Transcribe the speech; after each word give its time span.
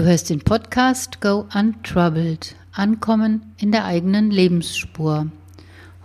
Du 0.00 0.06
hörst 0.06 0.30
den 0.30 0.40
Podcast 0.40 1.20
Go 1.20 1.46
Untroubled, 1.54 2.56
Ankommen 2.72 3.52
in 3.58 3.70
der 3.70 3.84
eigenen 3.84 4.30
Lebensspur. 4.30 5.26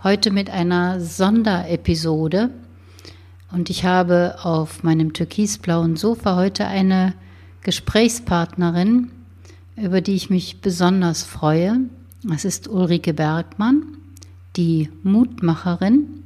Heute 0.02 0.30
mit 0.30 0.50
einer 0.50 1.00
Sonderepisode. 1.00 2.50
Und 3.50 3.70
ich 3.70 3.86
habe 3.86 4.36
auf 4.42 4.82
meinem 4.82 5.14
türkisblauen 5.14 5.96
Sofa 5.96 6.36
heute 6.36 6.66
eine 6.66 7.14
Gesprächspartnerin, 7.62 9.12
über 9.76 10.02
die 10.02 10.14
ich 10.14 10.28
mich 10.28 10.60
besonders 10.60 11.22
freue. 11.22 11.80
Es 12.30 12.44
ist 12.44 12.68
Ulrike 12.68 13.14
Bergmann, 13.14 13.96
die 14.56 14.90
Mutmacherin. 15.04 16.22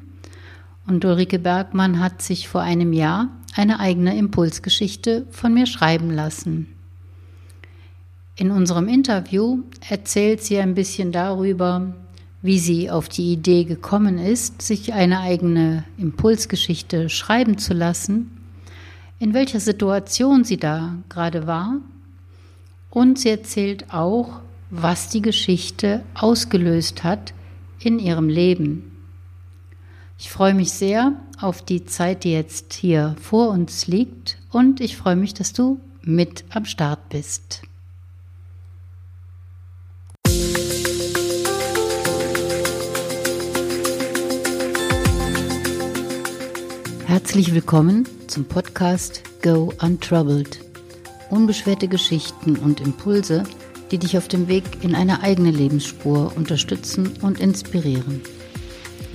Und 0.88 1.04
Ulrike 1.04 1.38
Bergmann 1.38 2.00
hat 2.00 2.20
sich 2.20 2.48
vor 2.48 2.62
einem 2.62 2.92
Jahr 2.92 3.28
eine 3.54 3.78
eigene 3.78 4.18
Impulsgeschichte 4.18 5.28
von 5.30 5.54
mir 5.54 5.66
schreiben 5.66 6.10
lassen. 6.10 6.66
In 8.40 8.52
unserem 8.52 8.88
Interview 8.88 9.64
erzählt 9.86 10.42
sie 10.42 10.56
ein 10.56 10.74
bisschen 10.74 11.12
darüber, 11.12 11.92
wie 12.40 12.58
sie 12.58 12.90
auf 12.90 13.06
die 13.10 13.34
Idee 13.34 13.64
gekommen 13.64 14.16
ist, 14.16 14.62
sich 14.62 14.94
eine 14.94 15.20
eigene 15.20 15.84
Impulsgeschichte 15.98 17.10
schreiben 17.10 17.58
zu 17.58 17.74
lassen, 17.74 18.30
in 19.18 19.34
welcher 19.34 19.60
Situation 19.60 20.44
sie 20.44 20.56
da 20.56 20.96
gerade 21.10 21.46
war 21.46 21.80
und 22.88 23.18
sie 23.18 23.28
erzählt 23.28 23.92
auch, 23.92 24.40
was 24.70 25.10
die 25.10 25.20
Geschichte 25.20 26.02
ausgelöst 26.14 27.04
hat 27.04 27.34
in 27.78 27.98
ihrem 27.98 28.30
Leben. 28.30 28.90
Ich 30.18 30.30
freue 30.30 30.54
mich 30.54 30.72
sehr 30.72 31.12
auf 31.42 31.60
die 31.60 31.84
Zeit, 31.84 32.24
die 32.24 32.32
jetzt 32.32 32.72
hier 32.72 33.16
vor 33.20 33.50
uns 33.50 33.86
liegt 33.86 34.38
und 34.50 34.80
ich 34.80 34.96
freue 34.96 35.16
mich, 35.16 35.34
dass 35.34 35.52
du 35.52 35.78
mit 36.00 36.46
am 36.48 36.64
Start 36.64 37.10
bist. 37.10 37.64
Herzlich 47.10 47.52
willkommen 47.52 48.06
zum 48.28 48.44
Podcast 48.44 49.24
Go 49.42 49.72
Untroubled. 49.82 50.60
Unbeschwerte 51.28 51.88
Geschichten 51.88 52.54
und 52.54 52.80
Impulse, 52.80 53.42
die 53.90 53.98
dich 53.98 54.16
auf 54.16 54.28
dem 54.28 54.46
Weg 54.46 54.62
in 54.82 54.94
eine 54.94 55.20
eigene 55.20 55.50
Lebensspur 55.50 56.32
unterstützen 56.36 57.14
und 57.20 57.40
inspirieren. 57.40 58.20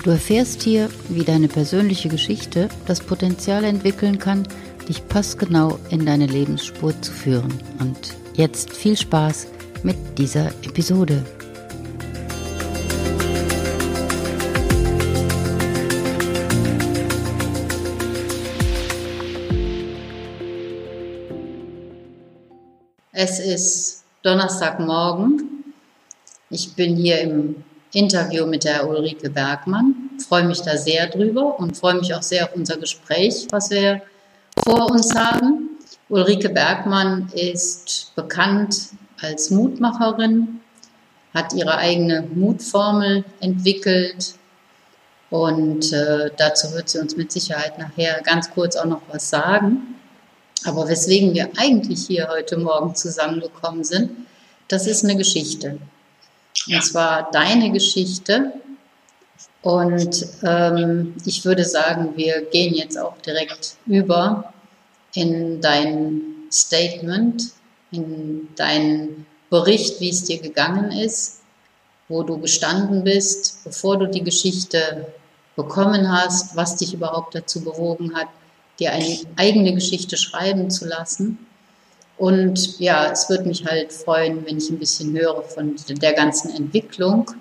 Du 0.03 0.09
erfährst 0.09 0.61
hier, 0.61 0.89
wie 1.07 1.23
deine 1.23 1.47
persönliche 1.47 2.09
Geschichte 2.09 2.67
das 2.85 2.99
Potenzial 2.99 3.63
entwickeln 3.63 4.19
kann, 4.19 4.45
dich 4.89 5.07
passgenau 5.07 5.79
in 5.89 6.05
deine 6.05 6.25
Lebensspur 6.25 7.01
zu 7.01 7.13
führen. 7.13 7.53
Und 7.79 8.13
jetzt 8.33 8.73
viel 8.73 8.97
Spaß 8.97 9.47
mit 9.83 9.95
dieser 10.17 10.47
Episode. 10.65 11.23
Es 23.27 23.39
ist 23.39 24.03
Donnerstagmorgen. 24.21 25.73
Ich 26.51 26.75
bin 26.75 26.95
hier 26.95 27.21
im 27.21 27.63
Interview 27.91 28.45
mit 28.45 28.65
der 28.65 28.87
Ulrike 28.87 29.31
Bergmann. 29.31 30.11
Freue 30.29 30.43
mich 30.43 30.61
da 30.61 30.77
sehr 30.77 31.07
drüber 31.07 31.59
und 31.59 31.75
freue 31.75 31.95
mich 31.95 32.13
auch 32.13 32.21
sehr 32.21 32.43
auf 32.43 32.55
unser 32.55 32.77
Gespräch, 32.77 33.47
was 33.49 33.71
wir 33.71 34.03
vor 34.63 34.91
uns 34.91 35.15
haben. 35.15 35.79
Ulrike 36.07 36.49
Bergmann 36.49 37.31
ist 37.33 38.13
bekannt 38.15 38.89
als 39.19 39.49
Mutmacherin, 39.49 40.59
hat 41.33 41.51
ihre 41.55 41.77
eigene 41.77 42.27
Mutformel 42.31 43.25
entwickelt 43.39 44.35
und 45.31 45.91
äh, 45.91 46.29
dazu 46.37 46.71
wird 46.73 46.89
sie 46.89 46.99
uns 46.99 47.17
mit 47.17 47.31
Sicherheit 47.31 47.79
nachher 47.79 48.21
ganz 48.21 48.51
kurz 48.51 48.75
auch 48.75 48.85
noch 48.85 49.01
was 49.11 49.31
sagen. 49.31 49.94
Aber 50.65 50.87
weswegen 50.87 51.33
wir 51.33 51.49
eigentlich 51.57 52.07
hier 52.07 52.27
heute 52.29 52.57
Morgen 52.57 52.95
zusammengekommen 52.95 53.83
sind, 53.83 54.11
das 54.67 54.87
ist 54.87 55.03
eine 55.03 55.15
Geschichte. 55.15 55.77
Und 56.67 56.83
zwar 56.83 57.29
deine 57.31 57.71
Geschichte. 57.71 58.53
Und 59.61 60.27
ähm, 60.43 61.13
ich 61.25 61.45
würde 61.45 61.65
sagen, 61.65 62.13
wir 62.15 62.41
gehen 62.41 62.73
jetzt 62.73 62.97
auch 62.97 63.17
direkt 63.19 63.75
über 63.85 64.53
in 65.13 65.61
dein 65.61 66.21
Statement, 66.51 67.51
in 67.91 68.49
deinen 68.55 69.25
Bericht, 69.49 69.99
wie 70.01 70.09
es 70.09 70.23
dir 70.23 70.39
gegangen 70.39 70.91
ist, 70.91 71.41
wo 72.07 72.23
du 72.23 72.37
gestanden 72.39 73.03
bist, 73.03 73.63
bevor 73.63 73.97
du 73.97 74.07
die 74.07 74.23
Geschichte 74.23 75.07
bekommen 75.55 76.11
hast, 76.11 76.55
was 76.55 76.75
dich 76.75 76.93
überhaupt 76.93 77.35
dazu 77.35 77.61
bewogen 77.61 78.15
hat, 78.15 78.27
dir 78.79 78.91
eine 78.91 79.17
eigene 79.35 79.73
Geschichte 79.73 80.17
schreiben 80.17 80.69
zu 80.69 80.85
lassen. 80.85 81.37
Und 82.17 82.79
ja, 82.79 83.11
es 83.11 83.29
würde 83.29 83.45
mich 83.45 83.65
halt 83.65 83.91
freuen, 83.91 84.45
wenn 84.45 84.57
ich 84.57 84.69
ein 84.69 84.79
bisschen 84.79 85.17
höre 85.17 85.43
von 85.43 85.75
der 85.89 86.13
ganzen 86.13 86.55
Entwicklung. 86.55 87.31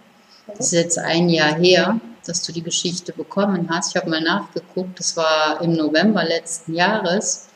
Das 0.46 0.66
ist 0.66 0.72
jetzt 0.72 0.98
ein 0.98 1.28
Jahr 1.28 1.54
her, 1.54 2.00
dass 2.26 2.42
du 2.42 2.52
die 2.52 2.62
Geschichte 2.62 3.12
bekommen 3.12 3.68
hast. 3.70 3.90
Ich 3.90 3.96
habe 3.96 4.10
mal 4.10 4.20
nachgeguckt, 4.20 4.98
das 4.98 5.16
war 5.16 5.60
im 5.60 5.74
November 5.74 6.24
letzten 6.24 6.74
Jahres, 6.74 7.48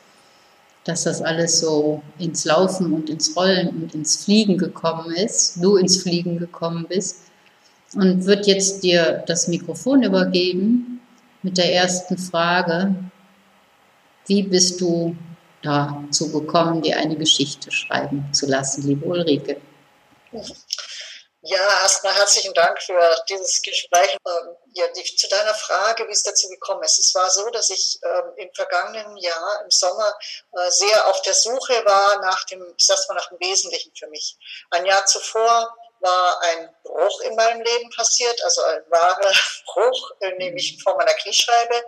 dass 0.85 1.03
das 1.03 1.21
alles 1.21 1.59
so 1.59 2.01
ins 2.17 2.45
Laufen 2.45 2.93
und 2.93 3.09
ins 3.09 3.35
Rollen 3.35 3.67
und 3.69 3.93
ins 3.93 4.23
Fliegen 4.23 4.57
gekommen 4.57 5.11
ist, 5.11 5.61
du 5.61 5.75
ins 5.75 6.01
Fliegen 6.01 6.39
gekommen 6.39 6.85
bist. 6.87 7.23
Und 7.95 8.25
wird 8.25 8.45
jetzt 8.45 8.83
dir 8.83 9.23
das 9.25 9.47
Mikrofon 9.47 10.03
übergeben 10.03 11.01
mit 11.41 11.57
der 11.57 11.73
ersten 11.73 12.17
Frage, 12.17 12.93
wie 14.29 14.43
bist 14.43 14.79
du 14.79 15.15
dazu 15.63 16.31
gekommen, 16.31 16.81
dir 16.81 16.97
eine 16.97 17.17
Geschichte 17.17 17.71
schreiben 17.71 18.31
zu 18.31 18.45
lassen, 18.45 18.83
liebe 18.87 19.05
Ulrike? 19.05 19.59
Ja, 21.41 21.81
erstmal 21.81 22.13
herzlichen 22.13 22.53
Dank 22.53 22.81
für 22.81 22.99
dieses 23.27 23.61
Gespräch. 23.61 24.17
Ähm, 24.27 24.55
ja, 24.73 24.85
zu 24.93 25.27
deiner 25.29 25.55
Frage, 25.55 26.05
wie 26.07 26.11
es 26.11 26.21
dazu 26.21 26.47
gekommen 26.49 26.83
ist. 26.83 26.99
Es 26.99 27.15
war 27.15 27.29
so, 27.31 27.49
dass 27.49 27.69
ich 27.69 27.97
ähm, 28.03 28.33
im 28.35 28.53
vergangenen 28.53 29.17
Jahr 29.17 29.61
im 29.63 29.71
Sommer 29.71 30.13
äh, 30.51 30.69
sehr 30.69 31.07
auf 31.07 31.21
der 31.23 31.33
Suche 31.33 31.73
war 31.85 32.21
nach 32.21 32.43
dem, 32.45 32.61
ich 32.77 32.85
sag's 32.85 33.07
mal, 33.07 33.15
nach 33.15 33.29
dem 33.29 33.39
Wesentlichen 33.39 33.91
für 33.97 34.07
mich. 34.07 34.37
Ein 34.69 34.85
Jahr 34.85 35.05
zuvor 35.05 35.75
war 36.01 36.41
ein 36.41 36.75
Bruch 36.83 37.21
in 37.21 37.35
meinem 37.35 37.61
Leben 37.61 37.89
passiert, 37.91 38.41
also 38.43 38.61
ein 38.63 38.83
wahrer 38.89 39.33
Bruch, 39.65 40.11
äh, 40.21 40.31
nämlich 40.37 40.81
vor 40.83 40.95
meiner 40.97 41.13
Kniescheibe, 41.13 41.83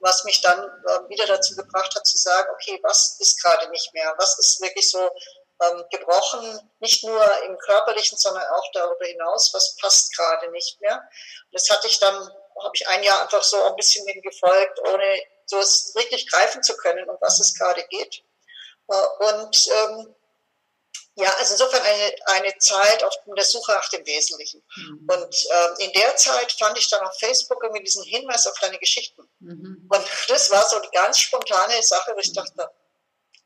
was 0.00 0.24
mich 0.24 0.40
dann 0.42 0.58
äh, 0.60 1.08
wieder 1.08 1.26
dazu 1.26 1.54
gebracht 1.54 1.94
hat 1.94 2.06
zu 2.06 2.18
sagen, 2.18 2.48
okay, 2.52 2.78
was 2.82 3.16
ist 3.20 3.42
gerade 3.42 3.68
nicht 3.70 3.92
mehr? 3.94 4.14
Was 4.18 4.38
ist 4.38 4.60
wirklich 4.60 4.90
so 4.90 5.10
ähm, 5.62 5.84
gebrochen, 5.90 6.70
nicht 6.80 7.04
nur 7.04 7.24
im 7.44 7.56
körperlichen, 7.58 8.18
sondern 8.18 8.44
auch 8.44 8.70
darüber 8.72 9.04
hinaus, 9.04 9.52
was 9.54 9.76
passt 9.76 10.16
gerade 10.16 10.50
nicht 10.50 10.80
mehr? 10.80 10.96
Und 10.96 11.52
das 11.52 11.68
hatte 11.70 11.86
ich 11.86 11.98
dann, 12.00 12.14
habe 12.14 12.72
ich 12.74 12.86
ein 12.88 13.02
Jahr 13.02 13.22
einfach 13.22 13.42
so 13.42 13.62
ein 13.62 13.76
bisschen 13.76 14.04
dem 14.06 14.22
gefolgt, 14.22 14.80
ohne 14.88 15.22
so 15.46 15.58
es 15.58 15.92
wirklich 15.94 16.28
greifen 16.30 16.62
zu 16.62 16.76
können, 16.76 17.08
um 17.08 17.16
was 17.20 17.40
es 17.40 17.56
gerade 17.56 17.82
geht. 17.84 18.24
Äh, 18.88 19.30
und 19.30 19.66
ähm, 19.68 20.14
ja, 21.22 21.32
also 21.38 21.52
insofern 21.52 21.82
eine, 21.82 22.14
eine 22.26 22.58
Zeit 22.58 23.02
auf 23.04 23.14
der 23.36 23.44
Suche 23.44 23.72
nach 23.72 23.88
dem 23.90 24.04
Wesentlichen. 24.06 24.62
Mhm. 24.76 25.08
Und 25.10 25.34
äh, 25.34 25.84
in 25.84 25.92
der 25.92 26.16
Zeit 26.16 26.52
fand 26.52 26.78
ich 26.78 26.88
dann 26.88 27.00
auf 27.06 27.16
Facebook 27.18 27.62
irgendwie 27.62 27.84
diesen 27.84 28.04
Hinweis 28.04 28.46
auf 28.46 28.58
deine 28.60 28.78
Geschichten. 28.78 29.28
Mhm. 29.40 29.88
Und 29.88 30.04
das 30.28 30.50
war 30.50 30.68
so 30.68 30.76
eine 30.76 30.90
ganz 30.90 31.18
spontane 31.18 31.82
Sache, 31.82 32.12
wo 32.14 32.18
ich 32.18 32.32
dachte, 32.32 32.70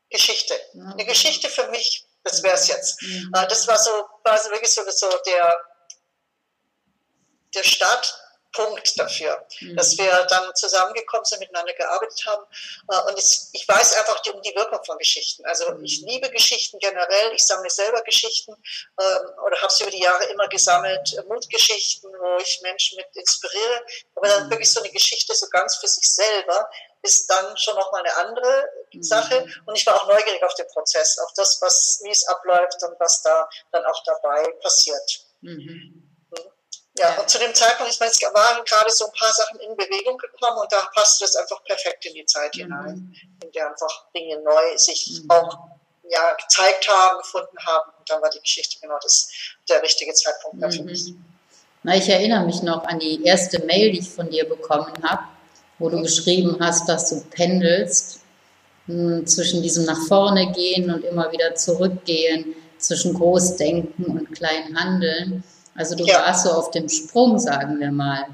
Geschichte. 0.09 0.59
Mhm. 0.73 0.93
Eine 0.93 1.05
Geschichte 1.05 1.49
für 1.49 1.67
mich, 1.67 2.05
das 2.23 2.43
wäre 2.43 2.55
es 2.55 2.67
jetzt. 2.67 3.01
Mhm. 3.01 3.31
Äh, 3.35 3.47
das 3.47 3.67
war 3.67 3.77
so 3.77 3.91
quasi 4.23 4.49
wirklich 4.49 4.73
so, 4.73 4.81
so 4.89 5.09
der, 5.25 5.53
der 7.53 7.63
Start 7.63 8.26
Punkt 8.57 8.99
dafür, 8.99 9.45
mhm. 9.61 9.75
dass 9.75 9.97
wir 9.97 10.11
dann 10.29 10.55
zusammengekommen 10.55 11.25
sind, 11.25 11.39
miteinander 11.39 11.73
gearbeitet 11.73 12.25
haben. 12.25 12.43
Äh, 12.89 13.09
und 13.09 13.17
ich 13.53 13.67
weiß 13.67 13.97
einfach 13.97 14.21
um 14.33 14.41
die 14.41 14.55
Wirkung 14.55 14.83
von 14.83 14.97
Geschichten. 14.97 15.45
Also 15.45 15.71
mhm. 15.71 15.83
ich 15.83 16.01
liebe 16.01 16.29
Geschichten 16.31 16.79
generell. 16.79 17.33
Ich 17.33 17.45
sammle 17.45 17.69
selber 17.69 18.01
Geschichten 18.01 18.53
ähm, 18.99 19.17
oder 19.45 19.61
habe 19.61 19.71
sie 19.71 19.83
über 19.83 19.91
die 19.91 20.01
Jahre 20.01 20.25
immer 20.25 20.47
gesammelt. 20.47 21.23
Mutgeschichten, 21.27 22.09
wo 22.11 22.37
ich 22.41 22.59
Menschen 22.63 22.97
mit 22.97 23.15
inspiriere. 23.15 23.85
Aber 24.15 24.27
dann 24.27 24.47
mhm. 24.47 24.51
wirklich 24.51 24.73
so 24.73 24.81
eine 24.81 24.91
Geschichte 24.91 25.35
so 25.35 25.47
ganz 25.49 25.75
für 25.77 25.87
sich 25.87 26.09
selber 26.11 26.69
ist 27.03 27.29
dann 27.29 27.55
schon 27.57 27.75
nochmal 27.75 28.03
eine 28.03 28.15
andere 28.27 28.69
mhm. 28.91 29.03
Sache. 29.03 29.45
Und 29.65 29.77
ich 29.77 29.85
war 29.85 29.95
auch 29.95 30.07
neugierig 30.07 30.43
auf 30.43 30.55
den 30.55 30.67
Prozess, 30.67 31.19
auf 31.19 31.31
das, 31.35 31.61
was, 31.61 32.01
wie 32.03 32.09
es 32.09 32.27
abläuft 32.27 32.83
und 32.83 32.99
was 32.99 33.21
da 33.21 33.47
dann 33.71 33.85
auch 33.85 34.03
dabei 34.03 34.51
passiert. 34.61 35.21
Mhm. 35.41 36.06
Ja, 36.97 37.19
und 37.19 37.29
zu 37.29 37.37
dem 37.37 37.53
Zeitpunkt, 37.53 37.93
ich 37.93 37.99
meine, 37.99 38.11
es 38.11 38.21
waren 38.21 38.65
gerade 38.65 38.89
so 38.89 39.05
ein 39.05 39.11
paar 39.11 39.31
Sachen 39.31 39.59
in 39.59 39.75
Bewegung 39.75 40.17
gekommen 40.17 40.57
und 40.57 40.71
da 40.71 40.89
passte 40.95 41.25
das 41.25 41.35
einfach 41.35 41.63
perfekt 41.63 42.05
in 42.05 42.15
die 42.15 42.25
Zeit 42.25 42.55
mhm. 42.55 42.61
hinein, 42.61 43.15
in 43.43 43.51
der 43.51 43.69
einfach 43.69 44.05
Dinge 44.15 44.41
neu 44.41 44.77
sich 44.77 45.21
mhm. 45.23 45.29
auch 45.29 45.57
ja, 46.09 46.33
gezeigt 46.33 46.87
haben, 46.89 47.19
gefunden 47.19 47.57
haben. 47.65 47.91
Und 47.99 48.09
dann 48.09 48.21
war 48.21 48.29
die 48.29 48.39
Geschichte 48.39 48.79
genau 48.81 48.97
das, 49.01 49.29
der 49.69 49.81
richtige 49.83 50.13
Zeitpunkt 50.13 50.57
mhm. 50.57 50.71
für 50.71 50.83
mich. 50.83 51.13
Na, 51.83 51.95
ich 51.95 52.09
erinnere 52.09 52.45
mich 52.45 52.63
noch 52.63 52.83
an 52.85 52.99
die 52.99 53.23
erste 53.23 53.63
Mail, 53.63 53.91
die 53.91 53.99
ich 53.99 54.09
von 54.09 54.29
dir 54.29 54.47
bekommen 54.47 54.93
habe, 55.03 55.23
wo 55.79 55.89
du 55.89 55.97
mhm. 55.97 56.03
geschrieben 56.03 56.57
hast, 56.59 56.89
dass 56.89 57.09
du 57.09 57.23
pendelst 57.29 58.19
mh, 58.87 59.17
hm, 59.17 59.27
zwischen 59.27 59.61
diesem 59.61 59.85
nach 59.85 59.99
vorne 60.07 60.51
gehen 60.51 60.91
und 60.91 61.03
immer 61.03 61.31
wieder 61.31 61.53
zurückgehen, 61.55 62.55
zwischen 62.79 63.13
Großdenken 63.13 64.05
und 64.05 64.31
Kleinhandeln. 64.33 65.43
Also 65.77 65.95
du 65.95 66.03
ja. 66.03 66.15
warst 66.25 66.43
so 66.43 66.51
auf 66.51 66.71
dem 66.71 66.89
Sprung, 66.89 67.39
sagen 67.39 67.79
wir 67.79 67.91
mal. 67.91 68.25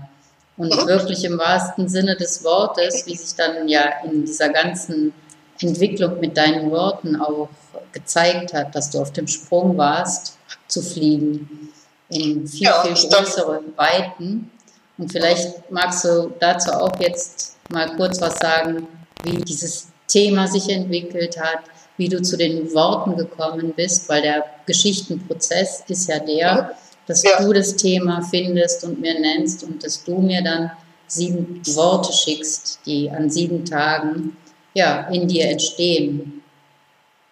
Und 0.56 0.74
mhm. 0.74 0.88
wirklich 0.88 1.24
im 1.26 1.38
wahrsten 1.38 1.90
Sinne 1.90 2.16
des 2.16 2.44
Wortes, 2.44 3.06
wie 3.06 3.16
sich 3.16 3.36
dann 3.36 3.68
ja 3.68 3.84
in 4.04 4.26
dieser 4.26 4.50
ganzen 4.50 5.14
Entwicklung 5.60 6.20
mit 6.20 6.38
deinen 6.38 6.72
Worten 6.72 7.16
auch 7.16 7.50
gezeigt 7.92 8.54
hat, 8.54 8.74
dass 8.74 8.90
du 8.90 9.00
auf 9.00 9.12
dem 9.12 9.28
Sprung 9.28 9.78
warst, 9.78 10.38
abzufliegen 10.52 11.70
in 12.10 12.48
viel, 12.48 12.68
ja, 12.68 12.84
viel 12.84 13.10
größere 13.10 13.62
Weiten. 13.76 14.52
Und 14.98 15.12
vielleicht 15.12 15.70
magst 15.72 16.06
du 16.06 16.32
dazu 16.40 16.72
auch 16.72 17.00
jetzt 17.00 17.58
mal 17.70 17.96
kurz 17.96 18.22
was 18.22 18.36
sagen, 18.36 18.88
wie 19.24 19.38
dieses 19.38 19.88
Thema 20.08 20.48
sich 20.48 20.70
entwickelt 20.70 21.40
hat, 21.40 21.60
wie 21.98 22.10
du 22.10 22.22
zu 22.22 22.38
den 22.38 22.74
Worten 22.74 23.16
gekommen 23.18 23.74
bist, 23.76 24.08
weil 24.10 24.22
der 24.22 24.46
Geschichtenprozess 24.66 25.84
ist 25.88 26.08
ja 26.08 26.20
der, 26.20 26.76
dass 27.08 27.24
ja. 27.24 27.42
du 27.42 27.54
das 27.54 27.76
Thema 27.76 28.22
findest 28.30 28.84
und 28.84 29.00
mir 29.00 29.20
nennst 29.20 29.64
und 29.64 29.84
dass 29.84 30.04
du 30.04 30.18
mir 30.20 30.44
dann 30.44 30.72
sieben 31.08 31.62
Worte 31.76 32.14
schickst, 32.14 32.80
die 32.86 33.10
an 33.10 33.30
sieben 33.30 33.66
Tagen 33.66 34.38
ja, 34.74 35.08
in 35.10 35.28
dir 35.28 35.46
entstehen. 35.50 36.44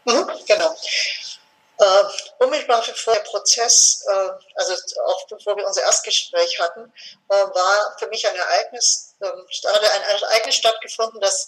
Mhm, 0.06 0.28
genau. 0.48 0.76
Äh, 1.78 2.04
unmittelbar 2.40 2.84
bevor 2.86 3.14
der 3.14 3.22
Prozess, 3.22 4.06
äh, 4.08 4.30
also 4.56 4.74
auch 5.06 5.28
bevor 5.28 5.58
wir 5.58 5.66
unser 5.66 5.82
Erstgespräch 5.82 6.60
hatten, 6.60 6.94
äh, 7.30 7.34
war 7.34 7.96
für 7.98 8.08
mich 8.08 8.28
ein 8.28 8.36
Ereignis, 8.36 9.16
äh, 9.20 9.26
hatte 9.26 9.92
ein 9.92 10.22
Ereignis 10.22 10.56
stattgefunden, 10.56 11.20
das 11.22 11.48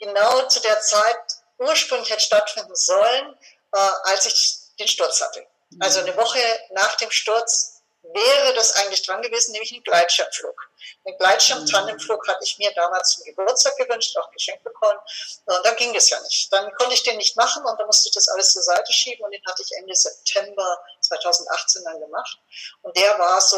genau 0.00 0.48
zu 0.48 0.60
der 0.60 0.80
Zeit 0.80 1.16
ursprünglich 1.58 2.10
hätte 2.10 2.22
stattfinden 2.22 2.74
sollen, 2.74 3.36
äh, 3.74 3.90
als 4.04 4.26
ich 4.26 4.56
den 4.78 4.88
Sturz 4.88 5.20
hatte. 5.20 5.46
Also 5.80 6.00
eine 6.00 6.16
Woche 6.16 6.40
nach 6.70 6.96
dem 6.96 7.10
Sturz 7.10 7.82
wäre 8.02 8.54
das 8.54 8.76
eigentlich 8.76 9.02
dran 9.04 9.22
gewesen, 9.22 9.52
nämlich 9.52 9.72
ein 9.72 9.82
Gleitschirmflug. 9.82 10.70
Den 11.04 11.18
Gleitschirm-Tandemflug 11.18 12.26
hatte 12.28 12.44
ich 12.44 12.58
mir 12.58 12.72
damals 12.74 13.14
zum 13.14 13.24
Geburtstag 13.24 13.76
gewünscht, 13.76 14.16
auch 14.16 14.30
geschenkt 14.30 14.62
bekommen. 14.64 14.98
Und 15.44 15.64
dann 15.64 15.76
ging 15.76 15.92
das 15.92 16.10
ja 16.10 16.20
nicht. 16.20 16.52
Dann 16.52 16.72
konnte 16.74 16.94
ich 16.94 17.02
den 17.02 17.16
nicht 17.16 17.36
machen 17.36 17.64
und 17.64 17.78
dann 17.78 17.86
musste 17.86 18.08
ich 18.08 18.14
das 18.14 18.28
alles 18.28 18.52
zur 18.52 18.62
Seite 18.62 18.92
schieben 18.92 19.24
und 19.24 19.32
den 19.32 19.44
hatte 19.46 19.62
ich 19.62 19.72
Ende 19.76 19.94
September 19.94 20.78
2018 21.00 21.84
dann 21.84 22.00
gemacht. 22.00 22.38
Und 22.82 22.96
der 22.96 23.18
war 23.18 23.40
so, 23.40 23.56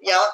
ja, 0.00 0.32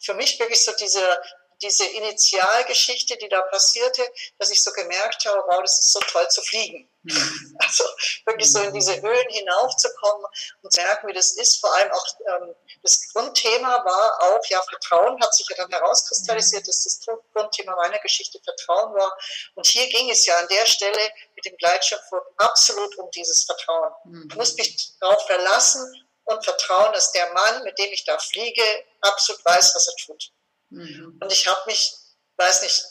für 0.00 0.14
mich 0.14 0.38
wirklich 0.38 0.64
so 0.64 0.72
diese 0.72 1.18
diese 1.62 1.84
Initialgeschichte, 1.86 3.16
die 3.16 3.28
da 3.28 3.40
passierte, 3.42 4.02
dass 4.38 4.50
ich 4.50 4.62
so 4.62 4.72
gemerkt 4.72 5.24
habe, 5.24 5.42
wow, 5.48 5.60
das 5.62 5.78
ist 5.78 5.92
so 5.92 6.00
toll 6.00 6.28
zu 6.28 6.42
fliegen. 6.42 6.90
Mhm. 7.02 7.56
Also 7.58 7.84
wirklich 8.26 8.52
so 8.52 8.60
in 8.60 8.74
diese 8.74 9.00
Höhen 9.00 9.28
hinaufzukommen 9.28 10.26
und 10.62 10.72
zu 10.72 10.80
merken, 10.80 11.08
wie 11.08 11.12
das 11.12 11.32
ist. 11.32 11.60
Vor 11.60 11.74
allem 11.74 11.90
auch 11.92 12.06
ähm, 12.28 12.54
das 12.82 13.12
Grundthema 13.12 13.84
war 13.84 14.22
auch, 14.22 14.44
ja, 14.46 14.60
Vertrauen 14.62 15.20
hat 15.20 15.34
sich 15.34 15.46
ja 15.48 15.56
dann 15.56 15.70
herauskristallisiert, 15.70 16.66
dass 16.66 16.84
das 16.84 17.00
Grundthema 17.32 17.76
meiner 17.76 17.98
Geschichte 18.00 18.40
Vertrauen 18.42 18.94
war. 18.94 19.16
Und 19.54 19.66
hier 19.66 19.88
ging 19.88 20.10
es 20.10 20.26
ja 20.26 20.36
an 20.36 20.48
der 20.48 20.66
Stelle 20.66 21.10
mit 21.34 21.44
dem 21.44 21.56
Gleitschirmflug 21.56 22.22
absolut 22.38 22.96
um 22.98 23.10
dieses 23.12 23.44
Vertrauen. 23.44 23.92
Mhm. 24.04 24.28
Ich 24.30 24.36
muss 24.36 24.56
mich 24.56 24.92
darauf 25.00 25.24
verlassen 25.26 26.06
und 26.24 26.44
vertrauen, 26.44 26.92
dass 26.92 27.12
der 27.12 27.32
Mann, 27.32 27.62
mit 27.62 27.78
dem 27.78 27.92
ich 27.92 28.04
da 28.04 28.18
fliege, 28.18 28.62
absolut 29.00 29.44
weiß, 29.44 29.74
was 29.74 29.86
er 29.88 29.94
tut. 30.06 30.32
Mhm. 30.70 31.18
Und 31.20 31.32
ich 31.32 31.46
habe 31.46 31.60
mich, 31.66 31.94
weiß 32.36 32.62
nicht, 32.62 32.84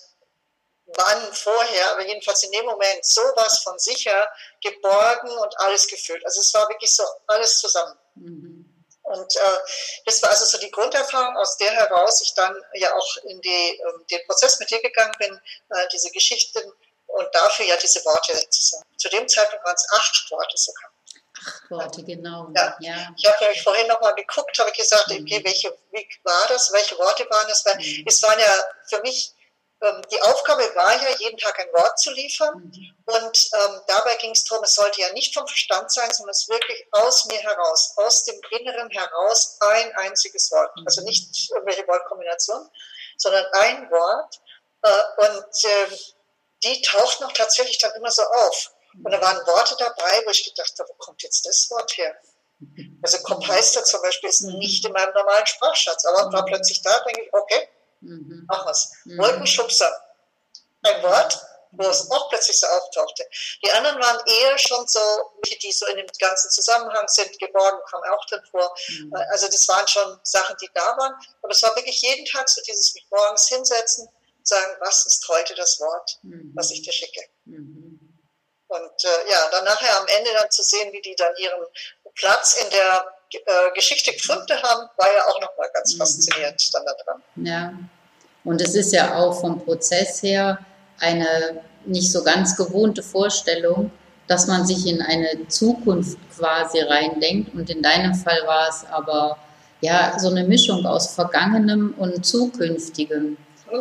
wann 0.87 1.33
vorher, 1.33 1.91
aber 1.91 2.05
jedenfalls 2.05 2.43
in 2.43 2.51
dem 2.51 2.65
Moment 2.65 3.03
sowas 3.05 3.59
von 3.59 3.77
sicher 3.79 4.27
geborgen 4.61 5.29
und 5.29 5.59
alles 5.59 5.87
gefüllt. 5.87 6.23
Also 6.25 6.41
es 6.41 6.53
war 6.53 6.67
wirklich 6.69 6.93
so 6.93 7.03
alles 7.27 7.59
zusammen. 7.59 7.97
Mhm. 8.15 8.85
Und 9.03 9.35
äh, 9.35 9.57
das 10.05 10.21
war 10.23 10.31
also 10.31 10.45
so 10.45 10.57
die 10.57 10.71
Grunderfahrung, 10.71 11.37
aus 11.37 11.57
der 11.57 11.71
heraus 11.71 12.21
ich 12.21 12.33
dann 12.33 12.55
ja 12.73 12.91
auch 12.93 13.17
in 13.25 13.39
die, 13.41 13.79
äh, 13.79 14.05
den 14.09 14.25
Prozess 14.25 14.59
mit 14.59 14.69
dir 14.71 14.81
gegangen 14.81 15.13
bin, 15.19 15.39
äh, 15.69 15.87
diese 15.91 16.09
Geschichten 16.09 16.71
und 17.07 17.27
dafür 17.35 17.65
ja 17.65 17.77
diese 17.77 18.03
Worte 18.03 18.33
zu 18.49 18.63
sagen. 18.63 18.85
Zu 18.97 19.09
dem 19.09 19.27
Zeitpunkt 19.27 19.63
waren 19.63 19.75
es 19.75 19.87
acht 19.91 20.31
Worte 20.31 20.57
sogar. 20.57 20.91
Acht 21.45 21.71
Worte, 21.71 22.03
genau. 22.03 22.49
Ja. 22.55 22.75
ja. 22.79 23.13
Ich 23.17 23.25
habe 23.25 23.37
nämlich 23.41 23.63
vorhin 23.63 23.87
nochmal 23.87 24.15
geguckt, 24.15 24.57
habe 24.59 24.71
gesagt, 24.71 25.07
mhm. 25.09 25.23
okay, 25.23 25.41
welche, 25.43 25.77
wie 25.91 26.07
war 26.23 26.47
das, 26.49 26.71
welche 26.71 26.97
Worte 26.97 27.27
waren 27.29 27.47
das? 27.47 27.65
Weil 27.65 27.75
mhm. 27.75 28.03
es 28.07 28.21
waren 28.23 28.39
ja 28.39 28.53
für 28.89 29.01
mich, 29.01 29.33
ähm, 29.81 30.01
die 30.11 30.21
Aufgabe 30.21 30.63
war 30.75 30.93
ja, 30.95 31.15
jeden 31.17 31.37
Tag 31.37 31.59
ein 31.59 31.71
Wort 31.73 31.99
zu 31.99 32.11
liefern. 32.11 32.55
Mhm. 32.55 32.95
Und 33.05 33.49
ähm, 33.53 33.81
dabei 33.87 34.15
ging 34.15 34.31
es 34.31 34.43
darum, 34.45 34.63
es 34.63 34.75
sollte 34.75 35.01
ja 35.01 35.11
nicht 35.13 35.33
vom 35.33 35.47
Verstand 35.47 35.91
sein, 35.91 36.11
sondern 36.11 36.31
es 36.31 36.47
wirklich 36.49 36.87
aus 36.91 37.25
mir 37.25 37.39
heraus, 37.39 37.93
aus 37.97 38.23
dem 38.23 38.39
Inneren 38.51 38.89
heraus 38.89 39.57
ein 39.61 39.95
einziges 39.97 40.51
Wort. 40.51 40.71
Also 40.85 41.01
mhm. 41.01 41.07
nicht 41.07 41.51
irgendwelche 41.51 41.87
Wortkombinationen, 41.87 42.69
sondern 43.17 43.45
ein 43.53 43.91
Wort. 43.91 44.41
Äh, 44.81 45.27
und 45.27 45.63
äh, 45.63 45.97
die 46.63 46.81
taucht 46.81 47.21
noch 47.21 47.31
tatsächlich 47.33 47.77
dann 47.77 47.93
immer 47.93 48.11
so 48.11 48.23
auf. 48.23 48.71
Und 49.03 49.11
da 49.11 49.21
waren 49.21 49.45
Worte 49.47 49.75
dabei, 49.77 50.23
wo 50.25 50.31
ich 50.31 50.43
gedacht 50.43 50.73
habe, 50.79 50.89
wo 50.89 50.93
kommt 50.95 51.21
jetzt 51.23 51.45
das 51.45 51.69
Wort 51.69 51.97
her? 51.97 52.15
Also 53.03 53.17
Kompeister 53.19 53.83
zum 53.83 54.01
Beispiel 54.01 54.29
ist 54.29 54.41
mhm. 54.41 54.57
nicht 54.57 54.85
in 54.85 54.91
meinem 54.93 55.13
normalen 55.13 55.45
Sprachschatz, 55.45 56.05
aber 56.05 56.31
war 56.31 56.41
mhm. 56.43 56.47
plötzlich 56.47 56.81
da, 56.81 56.99
denke 56.99 57.23
ich, 57.23 57.33
okay, 57.33 57.69
mhm. 58.01 58.45
machen 58.47 58.67
wir's. 58.67 58.91
Wolkenschubser, 59.05 59.91
ein 60.83 61.03
Wort, 61.03 61.39
wo 61.71 61.87
es 61.87 62.09
auch 62.09 62.29
plötzlich 62.29 62.57
so 62.57 62.67
auftauchte. 62.67 63.25
Die 63.63 63.71
anderen 63.71 63.99
waren 63.99 64.21
eher 64.25 64.57
schon 64.57 64.87
so, 64.87 64.99
die 65.61 65.71
so 65.71 65.85
in 65.87 65.97
dem 65.97 66.07
ganzen 66.19 66.49
Zusammenhang 66.49 67.07
sind, 67.07 67.37
geborgen, 67.37 67.79
kamen 67.89 68.09
auch 68.09 68.25
dann 68.27 68.43
vor. 68.49 68.73
Also 69.29 69.47
das 69.47 69.67
waren 69.67 69.87
schon 69.87 70.19
Sachen, 70.23 70.55
die 70.61 70.69
da 70.73 70.97
waren, 70.97 71.13
aber 71.41 71.51
es 71.51 71.61
war 71.61 71.75
wirklich 71.75 72.01
jeden 72.01 72.25
Tag 72.25 72.47
so 72.49 72.61
dieses 72.61 72.93
mich 72.93 73.05
morgens 73.11 73.49
hinsetzen, 73.49 74.07
sagen, 74.43 74.77
was 74.79 75.05
ist 75.05 75.27
heute 75.27 75.55
das 75.55 75.79
Wort, 75.79 76.19
was 76.53 76.71
ich 76.71 76.81
dir 76.81 76.93
schicke. 76.93 77.21
Und 78.67 79.03
äh, 79.03 79.31
ja, 79.31 79.37
dann 79.51 79.63
nachher 79.63 79.99
am 79.99 80.07
Ende 80.07 80.31
dann 80.33 80.49
zu 80.49 80.63
sehen, 80.63 80.91
wie 80.91 81.01
die 81.01 81.15
dann 81.15 81.33
ihren 81.37 81.65
Platz 82.15 82.61
in 82.63 82.69
der 82.71 83.05
äh, 83.31 83.71
Geschichte 83.75 84.11
gefunden 84.11 84.61
haben, 84.61 84.89
war 84.97 85.07
ja 85.13 85.25
auch 85.27 85.39
nochmal 85.41 85.69
ganz 85.73 85.93
mhm. 85.93 85.99
faszinierend 85.99 86.73
dann 86.73 86.85
da 86.85 86.93
dran. 87.03 87.23
Ja, 87.35 87.73
und 88.43 88.61
es 88.61 88.75
ist 88.75 88.93
ja 88.93 89.15
auch 89.17 89.39
vom 89.39 89.63
Prozess 89.63 90.21
her 90.23 90.59
eine 90.99 91.61
nicht 91.85 92.11
so 92.11 92.23
ganz 92.23 92.55
gewohnte 92.55 93.03
Vorstellung, 93.03 93.91
dass 94.27 94.47
man 94.47 94.65
sich 94.65 94.87
in 94.87 95.01
eine 95.01 95.47
Zukunft 95.47 96.17
quasi 96.35 96.79
reindenkt. 96.79 97.53
Und 97.53 97.69
in 97.69 97.81
deinem 97.81 98.15
Fall 98.15 98.41
war 98.45 98.69
es 98.69 98.85
aber 98.89 99.37
ja 99.81 100.17
so 100.17 100.29
eine 100.29 100.43
Mischung 100.43 100.85
aus 100.85 101.13
Vergangenem 101.13 101.93
und 101.97 102.25
Zukünftigem 102.25 103.37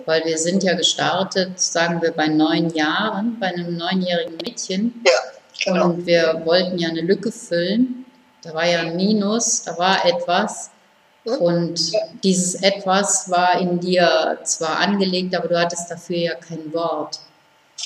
weil 0.06 0.24
wir 0.24 0.38
sind 0.38 0.62
ja 0.62 0.74
gestartet, 0.74 1.60
sagen 1.60 2.00
wir, 2.02 2.12
bei 2.12 2.26
neun 2.26 2.70
Jahren, 2.70 3.38
bei 3.38 3.48
einem 3.48 3.76
neunjährigen 3.76 4.36
Mädchen. 4.36 5.04
Ja, 5.06 5.72
genau. 5.72 5.84
Und 5.86 6.06
wir 6.06 6.42
wollten 6.44 6.78
ja 6.78 6.88
eine 6.88 7.02
Lücke 7.02 7.30
füllen. 7.30 8.04
Da 8.42 8.54
war 8.54 8.66
ja 8.66 8.80
ein 8.80 8.96
Minus, 8.96 9.62
da 9.62 9.78
war 9.78 10.04
etwas. 10.04 10.70
Mhm. 11.24 11.32
Und 11.32 11.92
dieses 12.22 12.54
etwas 12.56 13.30
war 13.30 13.58
in 13.58 13.80
dir 13.80 14.38
zwar 14.44 14.78
angelegt, 14.78 15.34
aber 15.34 15.48
du 15.48 15.58
hattest 15.58 15.90
dafür 15.90 16.16
ja 16.16 16.34
kein 16.34 16.72
Wort. 16.72 17.20